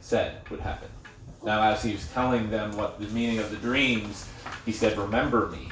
said 0.00 0.38
would 0.50 0.60
happen. 0.60 0.88
Now, 1.42 1.62
as 1.62 1.82
he 1.82 1.92
was 1.92 2.06
telling 2.12 2.50
them 2.50 2.76
what 2.76 3.00
the 3.00 3.06
meaning 3.08 3.38
of 3.38 3.50
the 3.50 3.56
dreams, 3.56 4.28
he 4.64 4.72
said, 4.72 4.96
Remember 4.96 5.48
me, 5.48 5.68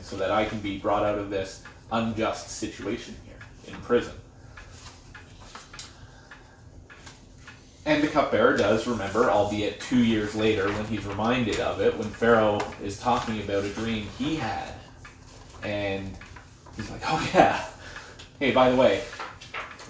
so 0.00 0.16
that 0.16 0.30
I 0.30 0.44
can 0.44 0.60
be 0.60 0.78
brought 0.78 1.04
out 1.04 1.18
of 1.18 1.30
this 1.30 1.62
unjust 1.92 2.50
situation 2.50 3.14
here 3.24 3.38
in 3.66 3.74
prison. 3.82 4.14
And 7.86 8.02
the 8.02 8.08
cupbearer 8.08 8.56
does 8.56 8.88
remember, 8.88 9.30
albeit 9.30 9.80
two 9.80 10.02
years 10.02 10.34
later 10.34 10.66
when 10.72 10.84
he's 10.86 11.06
reminded 11.06 11.60
of 11.60 11.80
it, 11.80 11.96
when 11.96 12.10
Pharaoh 12.10 12.60
is 12.82 12.98
talking 12.98 13.40
about 13.40 13.62
a 13.62 13.68
dream 13.70 14.08
he 14.18 14.34
had. 14.34 14.72
And 15.62 16.10
he's 16.74 16.90
like, 16.90 17.02
oh 17.06 17.30
yeah, 17.32 17.64
hey, 18.40 18.50
by 18.50 18.70
the 18.70 18.76
way, 18.76 19.04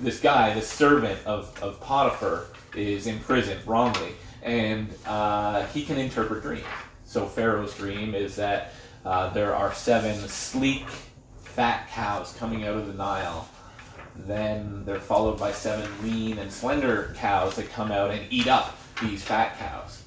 this 0.02 0.20
guy, 0.20 0.52
this 0.52 0.68
servant 0.68 1.18
of, 1.24 1.58
of 1.62 1.80
Potiphar, 1.80 2.48
is 2.74 3.06
in 3.06 3.18
prison 3.20 3.58
wrongly, 3.64 4.12
and 4.42 4.92
uh, 5.06 5.64
he 5.68 5.82
can 5.82 5.96
interpret 5.96 6.42
dreams. 6.42 6.66
So 7.06 7.24
Pharaoh's 7.24 7.74
dream 7.74 8.14
is 8.14 8.36
that 8.36 8.74
uh, 9.06 9.30
there 9.30 9.56
are 9.56 9.72
seven 9.72 10.16
sleek, 10.28 10.86
fat 11.44 11.88
cows 11.88 12.36
coming 12.38 12.64
out 12.64 12.76
of 12.76 12.86
the 12.88 12.92
Nile 12.92 13.48
then 14.26 14.84
they're 14.84 15.00
followed 15.00 15.38
by 15.38 15.52
seven 15.52 15.90
lean 16.02 16.38
and 16.38 16.50
slender 16.50 17.14
cows 17.16 17.56
that 17.56 17.70
come 17.70 17.92
out 17.92 18.10
and 18.10 18.24
eat 18.30 18.48
up 18.48 18.78
these 19.02 19.22
fat 19.22 19.58
cows. 19.58 20.02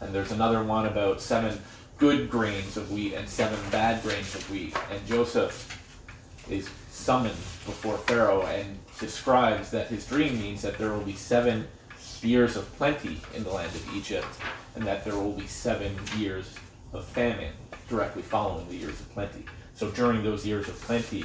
And 0.00 0.14
there's 0.14 0.32
another 0.32 0.62
one 0.62 0.86
about 0.86 1.20
seven 1.20 1.58
good 1.98 2.28
grains 2.28 2.76
of 2.76 2.90
wheat 2.90 3.14
and 3.14 3.28
seven 3.28 3.58
bad 3.70 4.02
grains 4.02 4.34
of 4.34 4.50
wheat. 4.50 4.76
And 4.90 5.06
Joseph 5.06 5.70
is 6.50 6.68
summoned 6.90 7.34
before 7.66 7.96
Pharaoh 7.98 8.42
and 8.42 8.78
describes 9.00 9.70
that 9.70 9.88
his 9.88 10.06
dream 10.06 10.38
means 10.38 10.62
that 10.62 10.78
there 10.78 10.92
will 10.92 11.00
be 11.00 11.14
seven 11.14 11.66
years 12.22 12.56
of 12.56 12.70
plenty 12.76 13.20
in 13.34 13.44
the 13.44 13.50
land 13.50 13.74
of 13.74 13.94
Egypt, 13.94 14.26
and 14.74 14.84
that 14.86 15.04
there 15.04 15.14
will 15.14 15.32
be 15.32 15.46
seven 15.46 15.94
years 16.16 16.54
of 16.92 17.04
famine 17.04 17.52
directly 17.88 18.22
following 18.22 18.66
the 18.68 18.76
years 18.76 18.98
of 19.00 19.10
plenty. 19.12 19.44
So 19.74 19.90
during 19.90 20.22
those 20.22 20.46
years 20.46 20.68
of 20.68 20.80
plenty, 20.80 21.24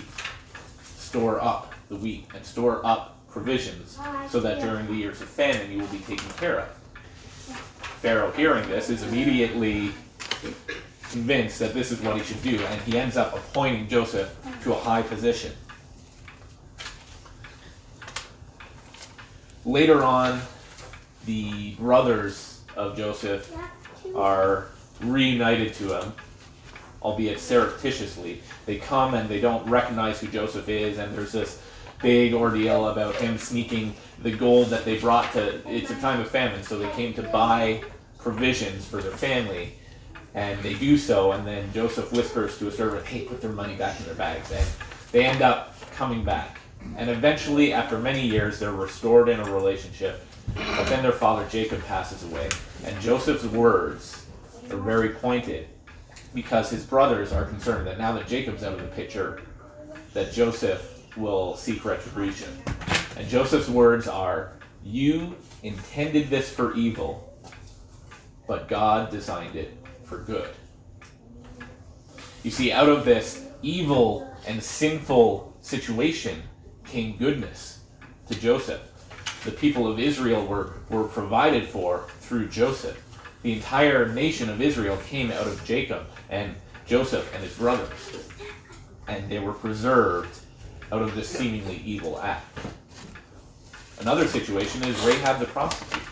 store 0.84 1.42
up 1.42 1.74
the 1.90 1.96
wheat 1.96 2.26
and 2.34 2.46
store 2.46 2.86
up 2.86 3.18
provisions 3.30 4.00
so 4.30 4.40
that 4.40 4.60
during 4.60 4.88
the 4.88 4.94
years 4.94 5.22
of 5.22 5.28
famine 5.28 5.72
you 5.72 5.80
will 5.80 5.88
be 5.88 6.00
taken 6.00 6.30
care 6.38 6.60
of. 6.60 6.68
Pharaoh, 8.02 8.32
hearing 8.32 8.68
this, 8.70 8.90
is 8.90 9.04
immediately 9.04 9.92
convinced 11.10 11.60
that 11.60 11.74
this 11.74 11.92
is 11.92 12.00
what 12.02 12.16
he 12.16 12.24
should 12.24 12.42
do, 12.42 12.58
and 12.58 12.82
he 12.84 12.98
ends 12.98 13.18
up 13.18 13.34
appointing 13.34 13.88
Joseph 13.88 14.34
to 14.64 14.72
a 14.72 14.76
high 14.76 15.02
position. 15.02 15.52
Later 19.66 20.04
on, 20.04 20.40
the 21.26 21.76
brothers 21.76 22.62
of 22.78 22.96
Joseph 22.96 23.52
are 24.16 24.68
reunited 25.02 25.74
to 25.76 26.00
him 26.00 26.14
albeit 27.02 27.40
surreptitiously. 27.40 28.42
They 28.66 28.78
come 28.78 29.14
and 29.14 29.30
they 29.30 29.40
don't 29.40 29.66
recognize 29.70 30.20
who 30.20 30.28
Joseph 30.28 30.68
is, 30.68 30.98
and 30.98 31.16
there's 31.16 31.32
this 31.32 31.62
big 32.02 32.34
ordeal 32.34 32.90
about 32.90 33.16
him 33.16 33.38
sneaking 33.38 33.94
the 34.24 34.32
gold 34.32 34.68
that 34.68 34.86
they 34.86 35.00
brought 35.00 35.32
to. 35.34 35.62
It's 35.70 35.92
a 35.92 35.96
time 35.96 36.20
of 36.22 36.30
famine, 36.30 36.64
so 36.64 36.78
they 36.78 36.90
came 36.92 37.14
to 37.16 37.24
buy 37.24 37.84
provisions 38.18 38.86
for 38.86 39.02
their 39.02 39.12
family, 39.12 39.74
and 40.34 40.62
they 40.62 40.74
do 40.76 40.98
so, 40.98 41.32
and 41.32 41.46
then 41.46 41.72
Joseph 41.74 42.12
whispers 42.12 42.58
to 42.60 42.68
a 42.68 42.72
servant, 42.72 43.06
"Hey, 43.06 43.22
put 43.22 43.42
their 43.42 43.52
money 43.52 43.76
back 43.76 44.00
in 44.00 44.06
their 44.06 44.16
bags," 44.16 44.52
and 44.52 44.66
they 45.12 45.26
end 45.26 45.42
up 45.42 45.76
coming 45.96 46.24
back. 46.24 46.60
And 46.98 47.10
eventually, 47.10 47.74
after 47.74 47.98
many 47.98 48.22
years, 48.22 48.60
they're 48.60 48.72
restored 48.72 49.28
in 49.28 49.40
a 49.40 49.52
relationship. 49.52 50.26
But 50.56 50.88
then 50.88 51.04
their 51.04 51.12
father 51.12 51.46
Jacob 51.50 51.86
passes 51.86 52.24
away, 52.24 52.50
and 52.86 53.00
Joseph's 53.02 53.44
words 53.44 54.26
are 54.72 54.78
very 54.78 55.10
pointed 55.10 55.68
because 56.34 56.70
his 56.70 56.84
brothers 56.84 57.32
are 57.32 57.44
concerned 57.44 57.88
that 57.88 57.98
now 57.98 58.14
that 58.14 58.28
Jacob's 58.28 58.64
out 58.64 58.74
of 58.74 58.82
the 58.82 58.88
picture, 58.88 59.42
that 60.14 60.32
Joseph 60.32 60.99
will 61.20 61.56
seek 61.56 61.86
retribution. 61.86 62.50
And 63.18 63.28
Joseph's 63.28 63.70
words 63.70 64.08
are, 64.08 64.54
You 64.84 65.36
intended 65.64 66.30
this 66.30 66.50
for 66.50 66.74
evil, 66.76 67.38
but 68.48 68.68
God 68.68 69.12
designed 69.12 69.56
it 69.56 69.78
for 70.04 70.20
good. 70.20 70.50
You 72.44 72.52
see, 72.52 72.72
out 72.72 72.88
of 72.88 73.04
this 73.04 73.46
evil 73.62 74.34
and 74.48 74.64
sinful 74.64 75.58
situation 75.62 76.42
came 76.86 77.18
goodness 77.18 77.82
to 78.28 78.40
Joseph. 78.40 78.82
The 79.44 79.52
people 79.52 79.88
of 79.88 80.00
Israel 80.00 80.46
were, 80.46 80.74
were 80.90 81.06
provided 81.06 81.68
for 81.68 82.08
through 82.22 82.48
Joseph. 82.50 83.02
The 83.44 83.54
entire 83.54 84.12
nation 84.12 84.50
of 84.50 84.62
Israel 84.62 84.98
came 85.08 85.32
out 85.32 85.48
of 85.48 85.64
Jacob 85.66 86.08
and 86.30 86.56
Joseph 86.86 87.34
and 87.34 87.44
his 87.44 87.56
brothers, 87.56 88.28
and 89.08 89.30
they 89.30 89.40
were 89.40 89.54
preserved 89.54 90.40
out 90.92 91.02
of 91.02 91.16
this 91.16 91.30
seemingly 91.30 91.82
evil 91.86 92.20
act. 92.20 92.46
Another 94.00 94.28
situation 94.28 94.84
is 94.84 95.00
Rahab 95.02 95.40
the 95.40 95.46
prostitute. 95.46 96.04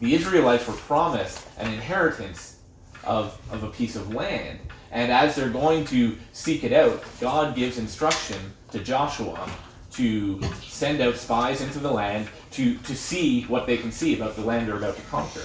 The 0.00 0.14
Israelites 0.14 0.66
were 0.66 0.74
promised 0.74 1.46
an 1.58 1.72
inheritance 1.72 2.60
of, 3.04 3.38
of 3.50 3.64
a 3.64 3.68
piece 3.68 3.96
of 3.96 4.14
land, 4.14 4.58
and 4.90 5.12
as 5.12 5.36
they're 5.36 5.50
going 5.50 5.84
to 5.86 6.16
seek 6.32 6.64
it 6.64 6.72
out, 6.72 7.04
God 7.20 7.54
gives 7.54 7.78
instruction 7.78 8.38
to 8.72 8.78
Joshua 8.78 9.48
to 9.92 10.40
send 10.62 11.00
out 11.00 11.16
spies 11.16 11.60
into 11.60 11.78
the 11.78 11.90
land 11.90 12.28
to, 12.52 12.76
to 12.76 12.96
see 12.96 13.42
what 13.44 13.66
they 13.66 13.76
can 13.76 13.92
see 13.92 14.16
about 14.16 14.36
the 14.36 14.42
land 14.42 14.68
they're 14.68 14.76
about 14.76 14.96
to 14.96 15.02
conquer. 15.02 15.42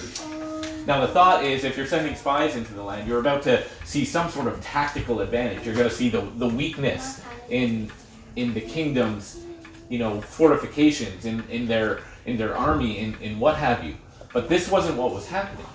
Now, 0.86 1.00
the 1.00 1.08
thought 1.08 1.44
is 1.44 1.64
if 1.64 1.76
you're 1.76 1.86
sending 1.86 2.14
spies 2.14 2.54
into 2.54 2.72
the 2.72 2.82
land, 2.82 3.08
you're 3.08 3.18
about 3.18 3.42
to 3.42 3.64
see 3.84 4.04
some 4.04 4.30
sort 4.30 4.46
of 4.46 4.60
tactical 4.62 5.20
advantage. 5.20 5.66
You're 5.66 5.74
going 5.74 5.88
to 5.88 5.94
see 5.94 6.08
the, 6.08 6.20
the 6.36 6.48
weakness 6.48 7.22
in, 7.50 7.90
in 8.36 8.54
the 8.54 8.60
kingdom's 8.60 9.40
you 9.88 9.98
know, 9.98 10.20
fortifications, 10.20 11.24
in, 11.24 11.42
in, 11.48 11.66
their, 11.66 12.00
in 12.24 12.36
their 12.36 12.56
army, 12.56 12.98
in, 12.98 13.16
in 13.20 13.38
what 13.38 13.56
have 13.56 13.84
you. 13.84 13.94
But 14.32 14.48
this 14.48 14.70
wasn't 14.70 14.96
what 14.96 15.12
was 15.12 15.26
happening. 15.26 15.66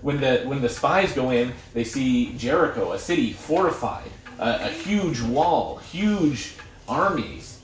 When 0.00 0.20
the, 0.20 0.42
when 0.44 0.60
the 0.60 0.68
spies 0.68 1.12
go 1.12 1.30
in, 1.30 1.52
they 1.74 1.84
see 1.84 2.34
Jericho, 2.36 2.92
a 2.92 2.98
city 2.98 3.32
fortified, 3.32 4.08
a, 4.38 4.66
a 4.66 4.68
huge 4.68 5.20
wall, 5.20 5.78
huge 5.78 6.54
armies. 6.88 7.60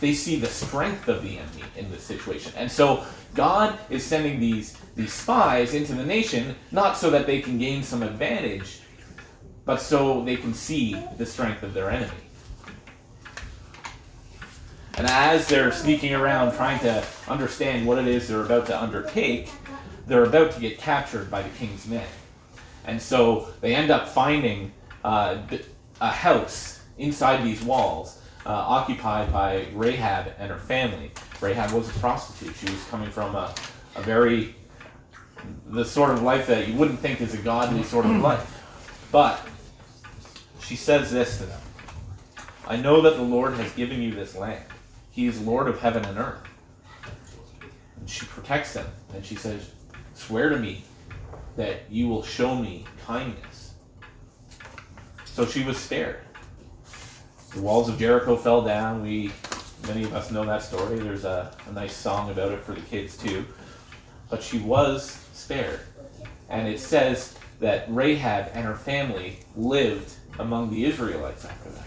They 0.00 0.14
see 0.14 0.36
the 0.36 0.46
strength 0.46 1.08
of 1.08 1.22
the 1.22 1.38
enemy 1.38 1.64
in 1.76 1.90
this 1.90 2.02
situation. 2.02 2.52
And 2.56 2.70
so 2.70 3.04
God 3.34 3.78
is 3.90 4.04
sending 4.04 4.38
these, 4.38 4.76
these 4.94 5.12
spies 5.12 5.74
into 5.74 5.94
the 5.94 6.04
nation 6.04 6.54
not 6.70 6.96
so 6.96 7.10
that 7.10 7.26
they 7.26 7.40
can 7.40 7.58
gain 7.58 7.82
some 7.82 8.02
advantage, 8.02 8.77
but 9.68 9.82
so 9.82 10.24
they 10.24 10.36
can 10.36 10.54
see 10.54 10.94
the 11.18 11.26
strength 11.26 11.62
of 11.62 11.74
their 11.74 11.90
enemy. 11.90 12.10
And 14.96 15.06
as 15.06 15.46
they're 15.46 15.72
sneaking 15.72 16.14
around 16.14 16.56
trying 16.56 16.80
to 16.80 17.04
understand 17.28 17.86
what 17.86 17.98
it 17.98 18.06
is 18.06 18.28
they're 18.28 18.40
about 18.40 18.64
to 18.68 18.82
undertake, 18.82 19.50
they're 20.06 20.24
about 20.24 20.52
to 20.52 20.60
get 20.60 20.78
captured 20.78 21.30
by 21.30 21.42
the 21.42 21.50
king's 21.50 21.86
men. 21.86 22.06
And 22.86 23.00
so 23.00 23.50
they 23.60 23.74
end 23.74 23.90
up 23.90 24.08
finding 24.08 24.72
uh, 25.04 25.36
a 26.00 26.10
house 26.10 26.80
inside 26.96 27.44
these 27.44 27.62
walls 27.62 28.22
uh, 28.46 28.48
occupied 28.48 29.30
by 29.30 29.66
Rahab 29.74 30.32
and 30.38 30.50
her 30.50 30.60
family. 30.60 31.10
Rahab 31.42 31.72
was 31.72 31.94
a 31.94 31.98
prostitute. 31.98 32.56
She 32.56 32.72
was 32.72 32.82
coming 32.84 33.10
from 33.10 33.34
a, 33.34 33.54
a 33.96 34.00
very, 34.00 34.54
the 35.66 35.84
sort 35.84 36.08
of 36.08 36.22
life 36.22 36.46
that 36.46 36.68
you 36.68 36.74
wouldn't 36.74 37.00
think 37.00 37.20
is 37.20 37.34
a 37.34 37.42
godly 37.42 37.82
sort 37.82 38.06
of 38.06 38.12
life. 38.22 38.54
But 39.12 39.40
she 40.68 40.76
says 40.76 41.10
this 41.10 41.38
to 41.38 41.44
them 41.44 41.60
I 42.66 42.76
know 42.76 43.00
that 43.00 43.16
the 43.16 43.22
Lord 43.22 43.54
has 43.54 43.72
given 43.72 44.02
you 44.02 44.10
this 44.10 44.36
land. 44.36 44.62
He 45.10 45.26
is 45.26 45.40
Lord 45.40 45.66
of 45.66 45.80
heaven 45.80 46.04
and 46.04 46.18
earth. 46.18 46.46
And 47.98 48.08
she 48.08 48.26
protects 48.26 48.74
them. 48.74 48.86
And 49.14 49.24
she 49.24 49.34
says, 49.34 49.70
Swear 50.12 50.50
to 50.50 50.58
me 50.58 50.84
that 51.56 51.90
you 51.90 52.06
will 52.06 52.22
show 52.22 52.54
me 52.54 52.84
kindness. 53.06 53.72
So 55.24 55.46
she 55.46 55.64
was 55.64 55.78
spared. 55.78 56.20
The 57.54 57.62
walls 57.62 57.88
of 57.88 57.98
Jericho 57.98 58.36
fell 58.36 58.60
down. 58.60 59.02
We 59.02 59.32
many 59.86 60.04
of 60.04 60.12
us 60.12 60.30
know 60.30 60.44
that 60.44 60.62
story. 60.62 60.98
There's 60.98 61.24
a, 61.24 61.50
a 61.66 61.72
nice 61.72 61.96
song 61.96 62.30
about 62.30 62.52
it 62.52 62.60
for 62.60 62.72
the 62.72 62.82
kids 62.82 63.16
too. 63.16 63.46
But 64.28 64.42
she 64.42 64.58
was 64.58 65.24
spared. 65.32 65.80
And 66.50 66.68
it 66.68 66.78
says 66.78 67.38
that 67.60 67.86
Rahab 67.88 68.50
and 68.52 68.66
her 68.66 68.76
family 68.76 69.38
lived 69.56 70.12
among 70.38 70.70
the 70.70 70.84
Israelites 70.84 71.44
after 71.44 71.70
that. 71.70 71.84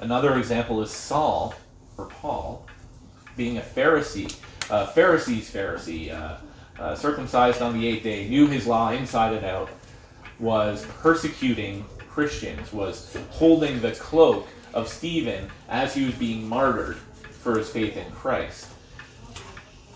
Another 0.00 0.38
example 0.38 0.82
is 0.82 0.90
Saul, 0.90 1.54
or 1.96 2.06
Paul, 2.06 2.66
being 3.36 3.58
a 3.58 3.60
Pharisee, 3.62 4.34
uh, 4.70 4.86
Pharisee's 4.86 5.50
Pharisee, 5.50 6.12
uh, 6.12 6.36
uh, 6.78 6.94
circumcised 6.94 7.62
on 7.62 7.78
the 7.78 7.86
eighth 7.86 8.02
day, 8.02 8.28
knew 8.28 8.46
his 8.46 8.66
law 8.66 8.90
inside 8.90 9.32
and 9.32 9.46
out, 9.46 9.70
was 10.40 10.84
persecuting 11.00 11.84
Christians, 12.10 12.72
was 12.72 13.16
holding 13.30 13.80
the 13.80 13.92
cloak 13.92 14.46
of 14.72 14.88
Stephen 14.88 15.48
as 15.68 15.94
he 15.94 16.06
was 16.06 16.14
being 16.14 16.48
martyred 16.48 16.96
for 16.96 17.56
his 17.56 17.68
faith 17.68 17.96
in 17.96 18.10
Christ. 18.12 18.68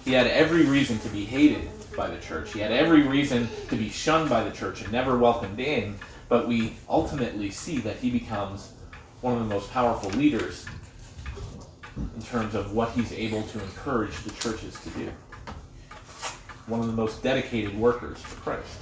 He 0.04 0.12
had 0.12 0.26
every 0.26 0.64
reason 0.64 0.98
to 1.00 1.08
be 1.08 1.24
hated 1.24 1.68
by 1.98 2.08
the 2.08 2.16
church. 2.18 2.52
He 2.52 2.60
had 2.60 2.70
every 2.70 3.02
reason 3.02 3.48
to 3.68 3.76
be 3.76 3.90
shunned 3.90 4.30
by 4.30 4.44
the 4.44 4.52
church 4.52 4.80
and 4.80 4.90
never 4.92 5.18
welcomed 5.18 5.58
in, 5.58 5.98
but 6.28 6.48
we 6.48 6.74
ultimately 6.88 7.50
see 7.50 7.78
that 7.78 7.96
he 7.96 8.08
becomes 8.08 8.72
one 9.20 9.34
of 9.34 9.40
the 9.40 9.52
most 9.52 9.70
powerful 9.72 10.08
leaders 10.10 10.64
in 11.96 12.22
terms 12.22 12.54
of 12.54 12.72
what 12.72 12.92
he's 12.92 13.12
able 13.12 13.42
to 13.42 13.60
encourage 13.60 14.16
the 14.20 14.30
churches 14.30 14.80
to 14.80 14.90
do. 14.90 15.10
One 16.68 16.80
of 16.80 16.86
the 16.86 16.92
most 16.92 17.22
dedicated 17.22 17.76
workers 17.76 18.18
for 18.18 18.36
Christ. 18.36 18.78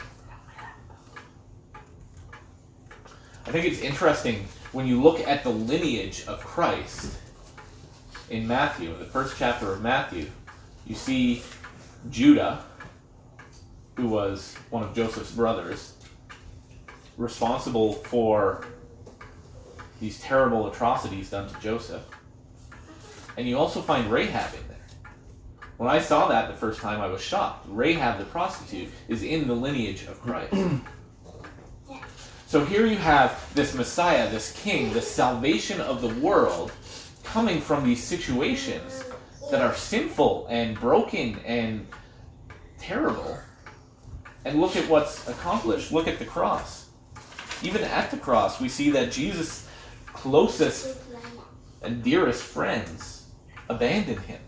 I 3.47 3.53
think 3.53 3.65
it's 3.65 3.81
interesting 3.81 4.47
when 4.73 4.87
you 4.87 5.01
look 5.01 5.21
at 5.21 5.43
the 5.43 5.51
lineage 5.51 6.27
of 6.27 6.41
Christ 6.41 7.17
in 8.29 8.47
Matthew, 8.47 8.93
in 8.93 8.99
the 8.99 9.07
first 9.07 9.37
chapter 9.39 9.73
of 9.73 9.81
Matthew, 9.81 10.27
you 10.85 10.95
see 10.95 11.43
Judah, 12.11 12.65
who 13.97 14.09
was 14.09 14.55
one 14.71 14.83
of 14.83 14.95
Joseph's 14.95 15.33
brothers, 15.33 15.95
responsible 17.17 17.95
for 17.95 18.65
these 20.01 20.21
terrible 20.21 20.71
atrocities 20.71 21.31
done 21.31 21.49
to 21.49 21.61
Joseph. 21.61 22.03
And 23.37 23.49
you 23.49 23.59
also 23.59 23.81
find 23.81 24.11
Rahab 24.11 24.55
in 24.55 24.69
there. 24.69 24.77
When 25.79 25.91
I 25.91 25.99
saw 25.99 26.29
that 26.29 26.49
the 26.49 26.57
first 26.57 26.81
time, 26.81 27.01
I 27.01 27.07
was 27.07 27.21
shocked. 27.21 27.67
Rahab 27.69 28.19
the 28.19 28.25
prostitute 28.27 28.91
is 29.09 29.23
in 29.23 29.47
the 29.47 29.55
lineage 29.55 30.05
of 30.05 30.21
Christ. 30.21 30.55
so 32.47 32.65
here 32.65 32.87
you 32.87 32.97
have 32.97 33.51
this 33.55 33.75
Messiah, 33.75 34.31
this 34.31 34.53
king, 34.53 34.93
the 34.93 35.03
salvation 35.03 35.81
of 35.81 36.03
the 36.03 36.15
world 36.21 36.73
coming 37.25 37.61
from 37.61 37.85
these 37.85 38.03
situations 38.03 39.05
that 39.51 39.61
are 39.61 39.75
sinful 39.75 40.47
and 40.49 40.79
broken 40.79 41.39
and 41.45 41.87
terrible. 42.79 43.39
And 44.47 44.61
look 44.61 44.77
at 44.77 44.89
what's 44.89 45.27
accomplished. 45.29 45.91
Look 45.91 46.07
at 46.07 46.21
the 46.21 46.25
cross. 46.25 46.87
Even 47.65 47.83
at 47.83 48.13
the 48.13 48.17
cross, 48.17 48.61
we 48.61 48.69
see 48.69 48.91
that 48.91 49.11
Jesus 49.11 49.69
closest 50.07 50.97
and 51.83 52.01
dearest 52.01 52.45
friends 52.45 53.27
abandon 53.69 54.19
him. 54.19 54.39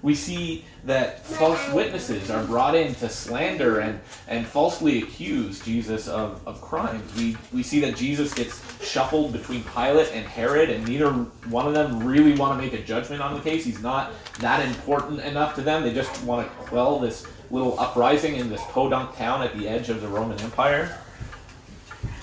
We 0.00 0.14
see 0.14 0.64
that 0.84 1.26
false 1.26 1.60
witnesses 1.72 2.30
are 2.30 2.44
brought 2.44 2.74
in 2.74 2.94
to 2.94 3.10
slander 3.10 3.80
and, 3.80 4.00
and 4.26 4.46
falsely 4.46 5.02
accuse 5.02 5.62
Jesus 5.62 6.08
of, 6.08 6.46
of 6.46 6.62
crimes. 6.62 7.14
We, 7.14 7.36
we 7.52 7.62
see 7.62 7.80
that 7.80 7.94
Jesus 7.94 8.32
gets 8.32 8.62
shuffled 8.82 9.32
between 9.32 9.64
Pilate 9.64 10.12
and 10.12 10.24
Herod, 10.24 10.70
and 10.70 10.86
neither 10.86 11.10
one 11.50 11.66
of 11.66 11.74
them 11.74 12.02
really 12.02 12.34
want 12.36 12.58
to 12.58 12.64
make 12.64 12.72
a 12.72 12.82
judgment 12.82 13.20
on 13.20 13.34
the 13.34 13.40
case. 13.40 13.64
He's 13.64 13.82
not 13.82 14.12
that 14.38 14.66
important 14.66 15.20
enough 15.20 15.54
to 15.56 15.60
them. 15.60 15.82
They 15.82 15.92
just 15.92 16.24
want 16.24 16.46
to 16.46 16.54
quell 16.64 16.98
this 16.98 17.26
little 17.50 17.78
uprising 17.78 18.36
in 18.36 18.48
this 18.48 18.62
podunk 18.70 19.16
town 19.16 19.42
at 19.42 19.56
the 19.56 19.68
edge 19.68 19.88
of 19.88 20.00
the 20.00 20.08
Roman 20.08 20.40
Empire 20.40 20.98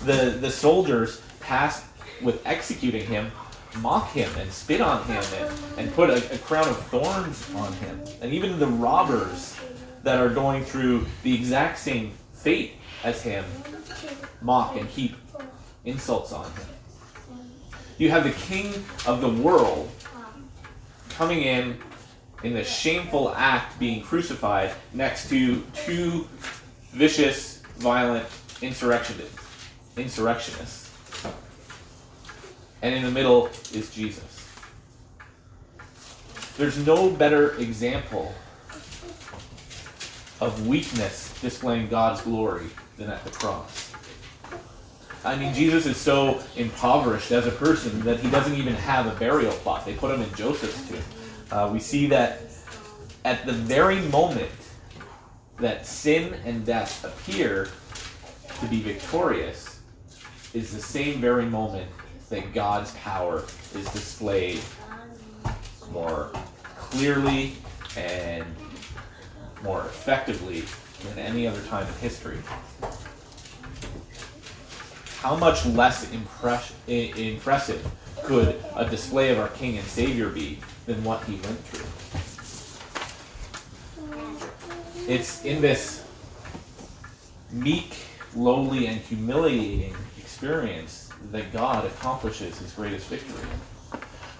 the, 0.06 0.38
the 0.42 0.52
soldiers 0.52 1.22
tasked 1.40 1.86
with 2.22 2.46
executing 2.46 3.06
him 3.06 3.32
mock 3.78 4.12
him 4.12 4.30
and 4.38 4.52
spit 4.52 4.82
on 4.82 5.04
him 5.06 5.24
and, 5.40 5.80
and 5.80 5.94
put 5.94 6.10
a, 6.10 6.34
a, 6.34 6.38
crown 6.40 6.68
of 6.68 6.78
thorns 6.88 7.50
on 7.56 7.74
him. 7.74 8.00
And 8.22 8.32
even 8.32 8.60
the 8.60 8.68
robbers 8.68 9.58
that 10.04 10.20
are 10.20 10.30
going 10.30 10.64
through 10.64 11.08
the 11.24 11.34
exact 11.34 11.80
same 11.80 12.12
fate 12.34 12.74
as 13.04 13.22
him 13.24 13.44
mock 14.42 14.76
and 14.76 14.88
heap 14.88 15.16
insults 15.86 16.32
on 16.32 16.46
him. 16.46 16.68
You 17.98 18.12
have 18.12 18.26
the 18.26 18.32
king 18.32 18.74
of 19.08 19.22
the 19.22 19.30
world 19.30 19.90
coming 21.10 21.42
in 21.42 21.80
in 22.44 22.54
the 22.54 22.64
shameful 22.64 23.34
act 23.36 23.80
being 23.80 24.02
crucified 24.02 24.72
next 24.94 25.30
to 25.30 25.64
two 25.74 26.28
vicious, 26.92 27.62
violent 27.78 28.26
insurrectionists 28.62 29.44
insurrectionists. 29.98 30.92
And 32.82 32.94
in 32.94 33.04
the 33.04 33.12
middle 33.12 33.48
is 33.74 33.94
Jesus. 33.94 34.24
There's 36.58 36.78
no 36.86 37.10
better 37.10 37.56
example 37.56 38.34
of 40.42 40.68
weakness 40.68 41.34
displaying 41.42 41.88
God's 41.88 42.22
glory 42.22 42.68
than 42.98 43.10
at 43.10 43.24
the 43.24 43.32
cross. 43.32 43.94
I 45.24 45.38
mean, 45.38 45.54
Jesus 45.54 45.86
is 45.86 45.96
so 45.96 46.42
impoverished 46.58 47.32
as 47.32 47.48
a 47.48 47.52
person 47.52 48.02
that 48.02 48.20
he 48.20 48.30
doesn't 48.30 48.56
even 48.56 48.74
have 48.74 49.08
a 49.08 49.18
burial 49.18 49.54
plot. 49.54 49.86
They 49.86 49.94
put 49.94 50.14
him 50.14 50.22
in 50.22 50.34
Joseph's 50.36 50.90
tomb. 50.90 51.23
Uh, 51.54 51.70
we 51.72 51.80
see 51.80 52.08
that 52.08 52.40
at 53.26 53.46
the 53.46 53.54
very 53.54 54.00
moment 54.08 54.50
that 55.60 55.86
sin 55.86 56.34
and 56.46 56.66
death 56.66 57.06
appear 57.06 57.70
to 58.60 58.66
be 58.66 58.82
victorious, 58.82 59.80
is 60.56 60.74
the 60.74 60.82
same 60.82 61.22
very 61.22 61.46
moment 61.46 61.88
that 62.32 62.56
God's 62.56 62.92
power 62.94 63.44
is 63.76 63.86
displayed 63.92 64.62
more 65.92 66.32
clearly 66.76 67.54
and 67.98 68.46
more 69.64 69.82
effectively 69.82 70.64
than 71.08 71.20
any 71.20 71.46
other 71.46 71.62
time 71.68 71.86
in 71.86 71.94
history. 71.96 72.40
How 75.24 75.38
much 75.38 75.66
less 75.66 76.12
impress- 76.12 76.74
impressive 76.86 77.90
could 78.24 78.62
a 78.76 78.84
display 78.84 79.30
of 79.30 79.40
our 79.40 79.48
King 79.48 79.78
and 79.78 79.88
Savior 79.88 80.28
be 80.28 80.60
than 80.86 81.02
what 81.02 81.24
he 81.24 81.36
went 81.36 81.60
through? 81.66 81.86
It's 85.08 85.46
in 85.46 85.62
this 85.62 86.04
meek, 87.52 87.96
lowly, 88.36 88.88
and 88.88 89.00
humiliating 89.00 89.96
experience 90.18 91.10
that 91.32 91.54
God 91.54 91.86
accomplishes 91.86 92.58
his 92.60 92.74
greatest 92.74 93.08
victory. 93.08 93.48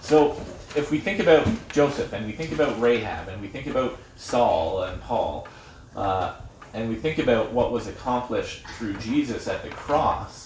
So 0.02 0.32
if 0.76 0.90
we 0.90 0.98
think 0.98 1.18
about 1.18 1.48
Joseph 1.72 2.12
and 2.12 2.26
we 2.26 2.32
think 2.32 2.52
about 2.52 2.78
Rahab 2.78 3.28
and 3.28 3.40
we 3.40 3.48
think 3.48 3.68
about 3.68 3.98
Saul 4.16 4.82
and 4.82 5.00
Paul, 5.00 5.48
uh, 5.96 6.34
and 6.74 6.90
we 6.90 6.96
think 6.96 7.18
about 7.18 7.52
what 7.52 7.72
was 7.72 7.86
accomplished 7.86 8.66
through 8.76 8.98
Jesus 8.98 9.48
at 9.48 9.62
the 9.62 9.70
cross, 9.70 10.43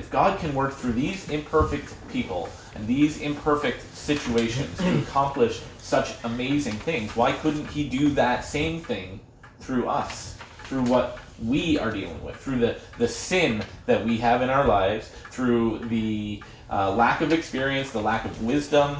if 0.00 0.10
God 0.10 0.38
can 0.40 0.54
work 0.54 0.72
through 0.72 0.92
these 0.92 1.28
imperfect 1.28 1.94
people 2.10 2.48
and 2.74 2.86
these 2.86 3.20
imperfect 3.20 3.82
situations 3.94 4.78
to 4.78 4.98
accomplish 5.00 5.60
such 5.76 6.14
amazing 6.24 6.72
things, 6.72 7.14
why 7.14 7.32
couldn't 7.32 7.66
He 7.66 7.86
do 7.86 8.08
that 8.14 8.42
same 8.42 8.80
thing 8.80 9.20
through 9.60 9.90
us? 9.90 10.38
Through 10.64 10.84
what 10.84 11.18
we 11.44 11.78
are 11.78 11.90
dealing 11.90 12.24
with, 12.24 12.36
through 12.36 12.60
the, 12.60 12.78
the 12.96 13.08
sin 13.08 13.62
that 13.84 14.02
we 14.02 14.16
have 14.16 14.40
in 14.40 14.48
our 14.48 14.66
lives, 14.66 15.10
through 15.30 15.80
the 15.80 16.42
uh, 16.70 16.94
lack 16.94 17.20
of 17.20 17.30
experience, 17.34 17.90
the 17.90 18.00
lack 18.00 18.24
of 18.24 18.42
wisdom, 18.42 18.96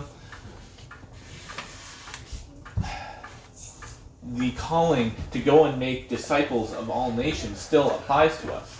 the 4.34 4.50
calling 4.52 5.14
to 5.30 5.38
go 5.38 5.64
and 5.64 5.78
make 5.78 6.10
disciples 6.10 6.74
of 6.74 6.90
all 6.90 7.10
nations 7.10 7.58
still 7.58 7.90
applies 7.92 8.38
to 8.42 8.52
us. 8.52 8.79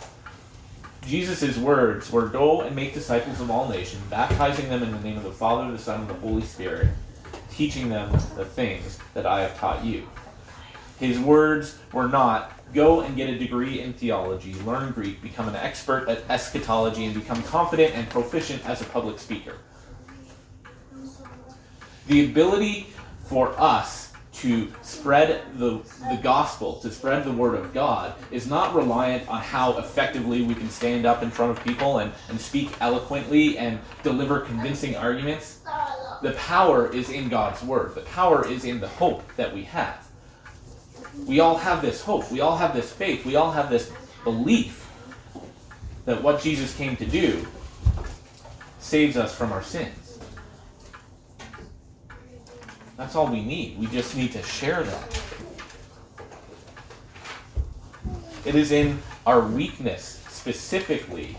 Jesus' 1.10 1.56
words 1.58 2.12
were 2.12 2.28
go 2.28 2.60
and 2.60 2.76
make 2.76 2.94
disciples 2.94 3.40
of 3.40 3.50
all 3.50 3.68
nations, 3.68 4.00
baptizing 4.10 4.68
them 4.68 4.84
in 4.84 4.92
the 4.92 5.00
name 5.00 5.16
of 5.16 5.24
the 5.24 5.32
Father, 5.32 5.68
the 5.72 5.76
Son, 5.76 6.02
and 6.02 6.08
the 6.08 6.14
Holy 6.14 6.42
Spirit, 6.42 6.86
teaching 7.50 7.88
them 7.88 8.12
the 8.36 8.44
things 8.44 9.00
that 9.14 9.26
I 9.26 9.40
have 9.40 9.58
taught 9.58 9.84
you. 9.84 10.06
His 11.00 11.18
words 11.18 11.78
were 11.92 12.06
not 12.06 12.52
go 12.72 13.00
and 13.00 13.16
get 13.16 13.28
a 13.28 13.36
degree 13.36 13.80
in 13.80 13.92
theology, 13.92 14.54
learn 14.62 14.92
Greek, 14.92 15.20
become 15.20 15.48
an 15.48 15.56
expert 15.56 16.08
at 16.08 16.22
eschatology, 16.30 17.06
and 17.06 17.14
become 17.14 17.42
confident 17.42 17.92
and 17.96 18.08
proficient 18.08 18.64
as 18.64 18.80
a 18.80 18.84
public 18.84 19.18
speaker. 19.18 19.56
The 22.06 22.24
ability 22.26 22.86
for 23.24 23.52
us 23.58 24.09
to 24.40 24.72
spread 24.82 25.42
the, 25.58 25.80
the 26.08 26.18
gospel, 26.22 26.76
to 26.80 26.90
spread 26.90 27.24
the 27.24 27.32
word 27.32 27.54
of 27.54 27.74
God, 27.74 28.14
is 28.30 28.46
not 28.46 28.74
reliant 28.74 29.28
on 29.28 29.40
how 29.40 29.76
effectively 29.76 30.42
we 30.42 30.54
can 30.54 30.70
stand 30.70 31.04
up 31.04 31.22
in 31.22 31.30
front 31.30 31.56
of 31.56 31.62
people 31.62 31.98
and, 31.98 32.10
and 32.30 32.40
speak 32.40 32.70
eloquently 32.80 33.58
and 33.58 33.78
deliver 34.02 34.40
convincing 34.40 34.96
arguments. 34.96 35.60
The 36.22 36.32
power 36.32 36.90
is 36.90 37.10
in 37.10 37.28
God's 37.28 37.62
word. 37.62 37.94
The 37.94 38.00
power 38.02 38.46
is 38.46 38.64
in 38.64 38.80
the 38.80 38.88
hope 38.88 39.22
that 39.36 39.54
we 39.54 39.64
have. 39.64 40.08
We 41.26 41.40
all 41.40 41.58
have 41.58 41.82
this 41.82 42.02
hope. 42.02 42.30
We 42.30 42.40
all 42.40 42.56
have 42.56 42.74
this 42.74 42.90
faith. 42.90 43.26
We 43.26 43.36
all 43.36 43.50
have 43.50 43.68
this 43.68 43.92
belief 44.24 44.88
that 46.06 46.22
what 46.22 46.40
Jesus 46.40 46.74
came 46.76 46.96
to 46.96 47.06
do 47.06 47.46
saves 48.78 49.18
us 49.18 49.34
from 49.34 49.52
our 49.52 49.62
sins. 49.62 49.99
That's 53.00 53.16
all 53.16 53.28
we 53.28 53.40
need. 53.40 53.78
We 53.78 53.86
just 53.86 54.14
need 54.14 54.30
to 54.32 54.42
share 54.42 54.82
that. 54.82 55.22
It 58.44 58.54
is 58.54 58.72
in 58.72 58.98
our 59.24 59.40
weakness 59.40 60.22
specifically 60.28 61.38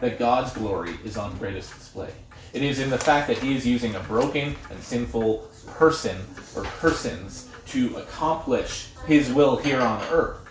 that 0.00 0.18
God's 0.18 0.54
glory 0.54 0.94
is 1.04 1.18
on 1.18 1.36
greatest 1.36 1.74
display. 1.74 2.08
It 2.54 2.62
is 2.62 2.78
in 2.78 2.88
the 2.88 2.96
fact 2.96 3.28
that 3.28 3.36
He 3.36 3.54
is 3.54 3.66
using 3.66 3.94
a 3.94 4.00
broken 4.00 4.56
and 4.70 4.82
sinful 4.82 5.50
person 5.66 6.16
or 6.56 6.62
persons 6.62 7.50
to 7.66 7.94
accomplish 7.98 8.88
His 9.06 9.30
will 9.30 9.58
here 9.58 9.82
on 9.82 10.02
earth 10.04 10.48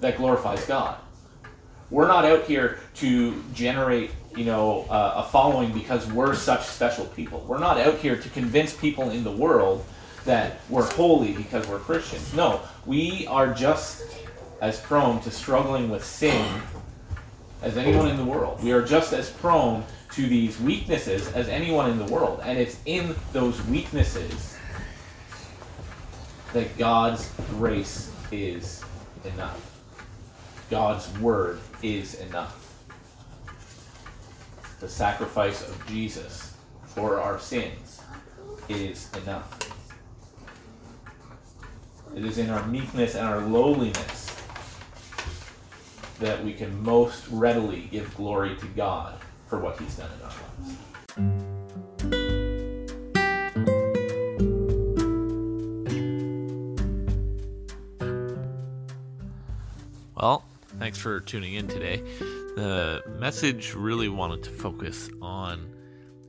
that 0.00 0.16
glorifies 0.16 0.66
God. 0.66 0.98
We're 1.92 2.08
not 2.08 2.24
out 2.24 2.44
here 2.44 2.78
to 2.94 3.44
generate, 3.52 4.12
you 4.34 4.46
know, 4.46 4.86
uh, 4.88 5.12
a 5.16 5.24
following 5.24 5.72
because 5.72 6.10
we're 6.10 6.34
such 6.34 6.64
special 6.64 7.04
people. 7.04 7.44
We're 7.46 7.58
not 7.58 7.76
out 7.76 7.96
here 7.98 8.16
to 8.16 8.28
convince 8.30 8.74
people 8.74 9.10
in 9.10 9.22
the 9.22 9.30
world 9.30 9.84
that 10.24 10.60
we're 10.70 10.90
holy 10.94 11.34
because 11.34 11.68
we're 11.68 11.80
Christians. 11.80 12.32
No, 12.32 12.62
we 12.86 13.26
are 13.26 13.52
just 13.52 14.04
as 14.62 14.80
prone 14.80 15.20
to 15.20 15.30
struggling 15.30 15.90
with 15.90 16.02
sin 16.02 16.62
as 17.60 17.76
anyone 17.76 18.08
in 18.08 18.16
the 18.16 18.24
world. 18.24 18.64
We 18.64 18.72
are 18.72 18.82
just 18.82 19.12
as 19.12 19.28
prone 19.28 19.84
to 20.12 20.26
these 20.26 20.58
weaknesses 20.60 21.30
as 21.32 21.46
anyone 21.48 21.90
in 21.90 21.98
the 21.98 22.10
world. 22.10 22.40
And 22.42 22.58
it's 22.58 22.78
in 22.86 23.14
those 23.34 23.62
weaknesses 23.66 24.56
that 26.54 26.74
God's 26.78 27.30
grace 27.50 28.10
is 28.30 28.82
enough. 29.26 29.60
God's 30.70 31.06
word 31.18 31.60
is 31.82 32.14
enough. 32.20 32.84
The 34.80 34.88
sacrifice 34.88 35.68
of 35.68 35.86
Jesus 35.86 36.56
for 36.86 37.20
our 37.20 37.38
sins 37.38 38.00
is 38.68 39.10
enough. 39.22 39.58
It 42.16 42.24
is 42.24 42.38
in 42.38 42.50
our 42.50 42.66
meekness 42.66 43.14
and 43.14 43.26
our 43.26 43.40
lowliness 43.40 44.36
that 46.20 46.44
we 46.44 46.52
can 46.52 46.82
most 46.82 47.26
readily 47.28 47.88
give 47.90 48.14
glory 48.16 48.54
to 48.56 48.66
God 48.66 49.18
for 49.48 49.58
what 49.58 49.78
He's 49.80 49.96
done 49.96 50.10
in 50.18 50.22
our 50.24 50.32
lives. 50.58 50.78
Well, 60.14 60.44
thanks 60.82 60.98
for 60.98 61.20
tuning 61.20 61.54
in 61.54 61.68
today. 61.68 62.02
The 62.56 63.04
message 63.20 63.72
really 63.72 64.08
wanted 64.08 64.42
to 64.42 64.50
focus 64.50 65.08
on 65.22 65.72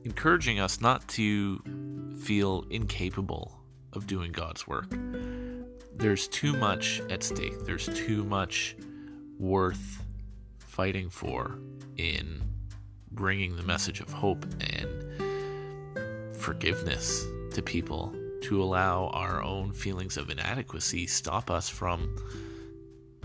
encouraging 0.04 0.60
us 0.60 0.80
not 0.80 1.08
to 1.08 1.60
feel 2.22 2.64
incapable 2.70 3.58
of 3.94 4.06
doing 4.06 4.30
God's 4.30 4.64
work. 4.64 4.94
There's 5.96 6.28
too 6.28 6.52
much 6.52 7.02
at 7.10 7.24
stake, 7.24 7.66
there's 7.66 7.86
too 7.96 8.22
much 8.22 8.76
worth 9.40 10.04
fighting 10.58 11.10
for 11.10 11.58
in 11.96 12.40
bringing 13.10 13.56
the 13.56 13.64
message 13.64 14.00
of 14.00 14.12
hope 14.12 14.46
and 14.60 16.36
forgiveness 16.36 17.26
to 17.54 17.60
people 17.60 18.14
to 18.42 18.62
allow 18.62 19.08
our 19.08 19.42
own 19.42 19.72
feelings 19.72 20.16
of 20.16 20.30
inadequacy 20.30 21.08
stop 21.08 21.50
us 21.50 21.68
from 21.68 22.16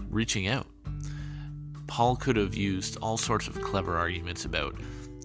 reaching 0.10 0.48
out. 0.48 0.66
Paul 1.90 2.16
could 2.16 2.36
have 2.36 2.56
used 2.56 2.98
all 3.02 3.18
sorts 3.18 3.48
of 3.48 3.60
clever 3.62 3.98
arguments 3.98 4.46
about 4.46 4.76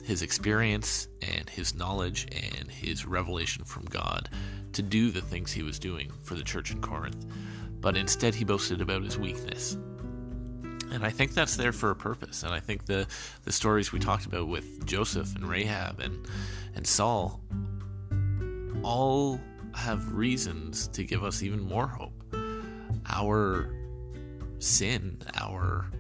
his 0.03 0.23
experience 0.23 1.09
and 1.21 1.49
his 1.49 1.75
knowledge 1.75 2.27
and 2.33 2.71
his 2.71 3.05
revelation 3.05 3.65
from 3.65 3.85
God 3.85 4.31
to 4.73 4.81
do 4.81 5.11
the 5.11 5.21
things 5.21 5.53
he 5.53 5.63
was 5.63 5.79
doing 5.79 6.11
for 6.23 6.35
the 6.35 6.43
church 6.43 6.73
in 6.73 6.81
Corinth, 6.81 7.27
but 7.81 7.99
instead 7.99 8.35
he 8.35 8.45
boasted 8.45 8.81
about 8.81 9.03
his 9.03 9.19
weakness. 9.19 9.75
And 10.91 11.05
I 11.05 11.11
think 11.11 11.35
that's 11.35 11.57
there 11.57 11.73
for 11.73 11.91
a 11.91 11.97
purpose. 11.97 12.43
And 12.43 12.55
I 12.55 12.61
think 12.61 12.87
the, 12.87 13.07
the 13.45 13.53
stories 13.53 13.93
we 13.93 13.99
talked 13.99 14.25
about 14.25 14.49
with 14.49 14.87
Joseph 14.87 15.37
and 15.37 15.47
Rahab 15.47 16.01
and, 16.01 16.27
and 16.75 16.87
Saul 16.87 17.43
all 18.83 19.39
have 19.75 20.15
reasons 20.15 20.89
to 20.89 21.05
give 21.05 21.25
us 21.25 21.43
even 21.43 21.61
more 21.61 21.89
hope. 21.89 22.15
Our 23.07 23.71
sin, 24.61 25.19
our 25.35 25.91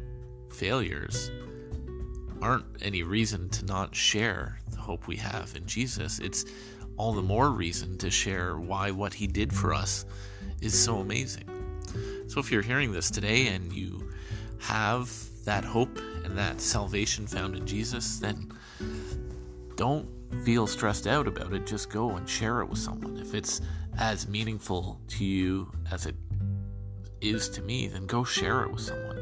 failures, 0.55 1.31
aren't 2.41 2.65
any 2.83 3.03
reason 3.03 3.49
to 3.51 3.65
not 3.65 3.95
share 3.95 4.61
the 4.71 4.77
hope 4.77 5.07
we 5.07 5.17
have 5.17 5.55
in 5.57 5.67
Jesus. 5.67 6.19
It's 6.19 6.45
all 6.97 7.13
the 7.13 7.23
more 7.23 7.51
reason 7.51 7.99
to 7.99 8.11
share 8.11 8.59
why 8.59 8.91
what 8.91 9.15
he 9.15 9.27
did 9.27 9.53
for 9.53 9.75
us 9.75 10.05
is 10.61 10.79
so 10.79 10.99
amazing. 10.99 11.45
So 12.29 12.41
if 12.41 12.51
you're 12.51 12.63
hearing 12.63 12.93
this 12.93 13.11
today 13.11 13.49
and 13.49 13.73
you 13.73 14.11
have 14.59 15.13
that 15.45 15.65
hope 15.65 15.99
and 16.25 16.37
that 16.39 16.61
salvation 16.61 17.27
found 17.27 17.57
in 17.57 17.67
Jesus, 17.67 18.19
then 18.19 18.53
don't 19.77 20.09
feel 20.45 20.67
stressed 20.67 21.07
out 21.07 21.27
about 21.27 21.53
it. 21.53 21.67
Just 21.67 21.91
go 21.91 22.11
and 22.11 22.29
share 22.29 22.61
it 22.61 22.69
with 22.69 22.79
someone. 22.79 23.17
If 23.19 23.35
it's 23.35 23.61
as 23.99 24.29
meaningful 24.29 25.01
to 25.09 25.25
you 25.25 25.71
as 25.91 26.07
it 26.07 26.17
is 27.21 27.49
to 27.51 27.63
me, 27.63 27.89
then 27.89 28.07
go 28.07 28.25
share 28.25 28.63
it 28.63 28.73
with 28.73 28.83
someone. 28.83 29.14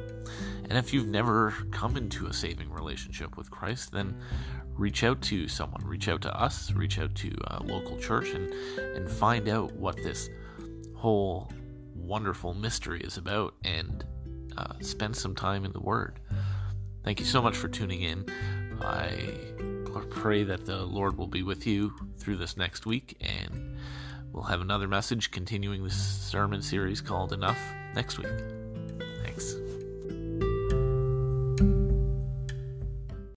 And 0.72 0.78
if 0.78 0.94
you've 0.94 1.06
never 1.06 1.52
come 1.70 1.98
into 1.98 2.28
a 2.28 2.32
saving 2.32 2.70
relationship 2.72 3.36
with 3.36 3.50
Christ, 3.50 3.92
then 3.92 4.16
reach 4.74 5.04
out 5.04 5.20
to 5.20 5.46
someone, 5.46 5.82
reach 5.84 6.08
out 6.08 6.22
to 6.22 6.34
us, 6.34 6.72
reach 6.72 6.98
out 6.98 7.14
to 7.16 7.30
a 7.48 7.62
local 7.62 7.98
church, 7.98 8.30
and, 8.30 8.50
and 8.96 9.06
find 9.06 9.50
out 9.50 9.70
what 9.74 9.96
this 9.96 10.30
whole 10.96 11.52
wonderful 11.94 12.54
mystery 12.54 13.02
is 13.02 13.18
about 13.18 13.52
and 13.64 14.06
uh, 14.56 14.72
spend 14.80 15.14
some 15.14 15.34
time 15.34 15.66
in 15.66 15.72
the 15.72 15.80
Word. 15.80 16.20
Thank 17.04 17.20
you 17.20 17.26
so 17.26 17.42
much 17.42 17.54
for 17.54 17.68
tuning 17.68 18.00
in. 18.00 18.24
I 18.80 19.18
pray 20.08 20.42
that 20.42 20.64
the 20.64 20.86
Lord 20.86 21.18
will 21.18 21.26
be 21.26 21.42
with 21.42 21.66
you 21.66 21.92
through 22.16 22.38
this 22.38 22.56
next 22.56 22.86
week, 22.86 23.14
and 23.20 23.76
we'll 24.32 24.44
have 24.44 24.62
another 24.62 24.88
message 24.88 25.32
continuing 25.32 25.84
this 25.84 25.96
sermon 25.96 26.62
series 26.62 27.02
called 27.02 27.34
Enough 27.34 27.60
next 27.94 28.16
week. 28.16 28.61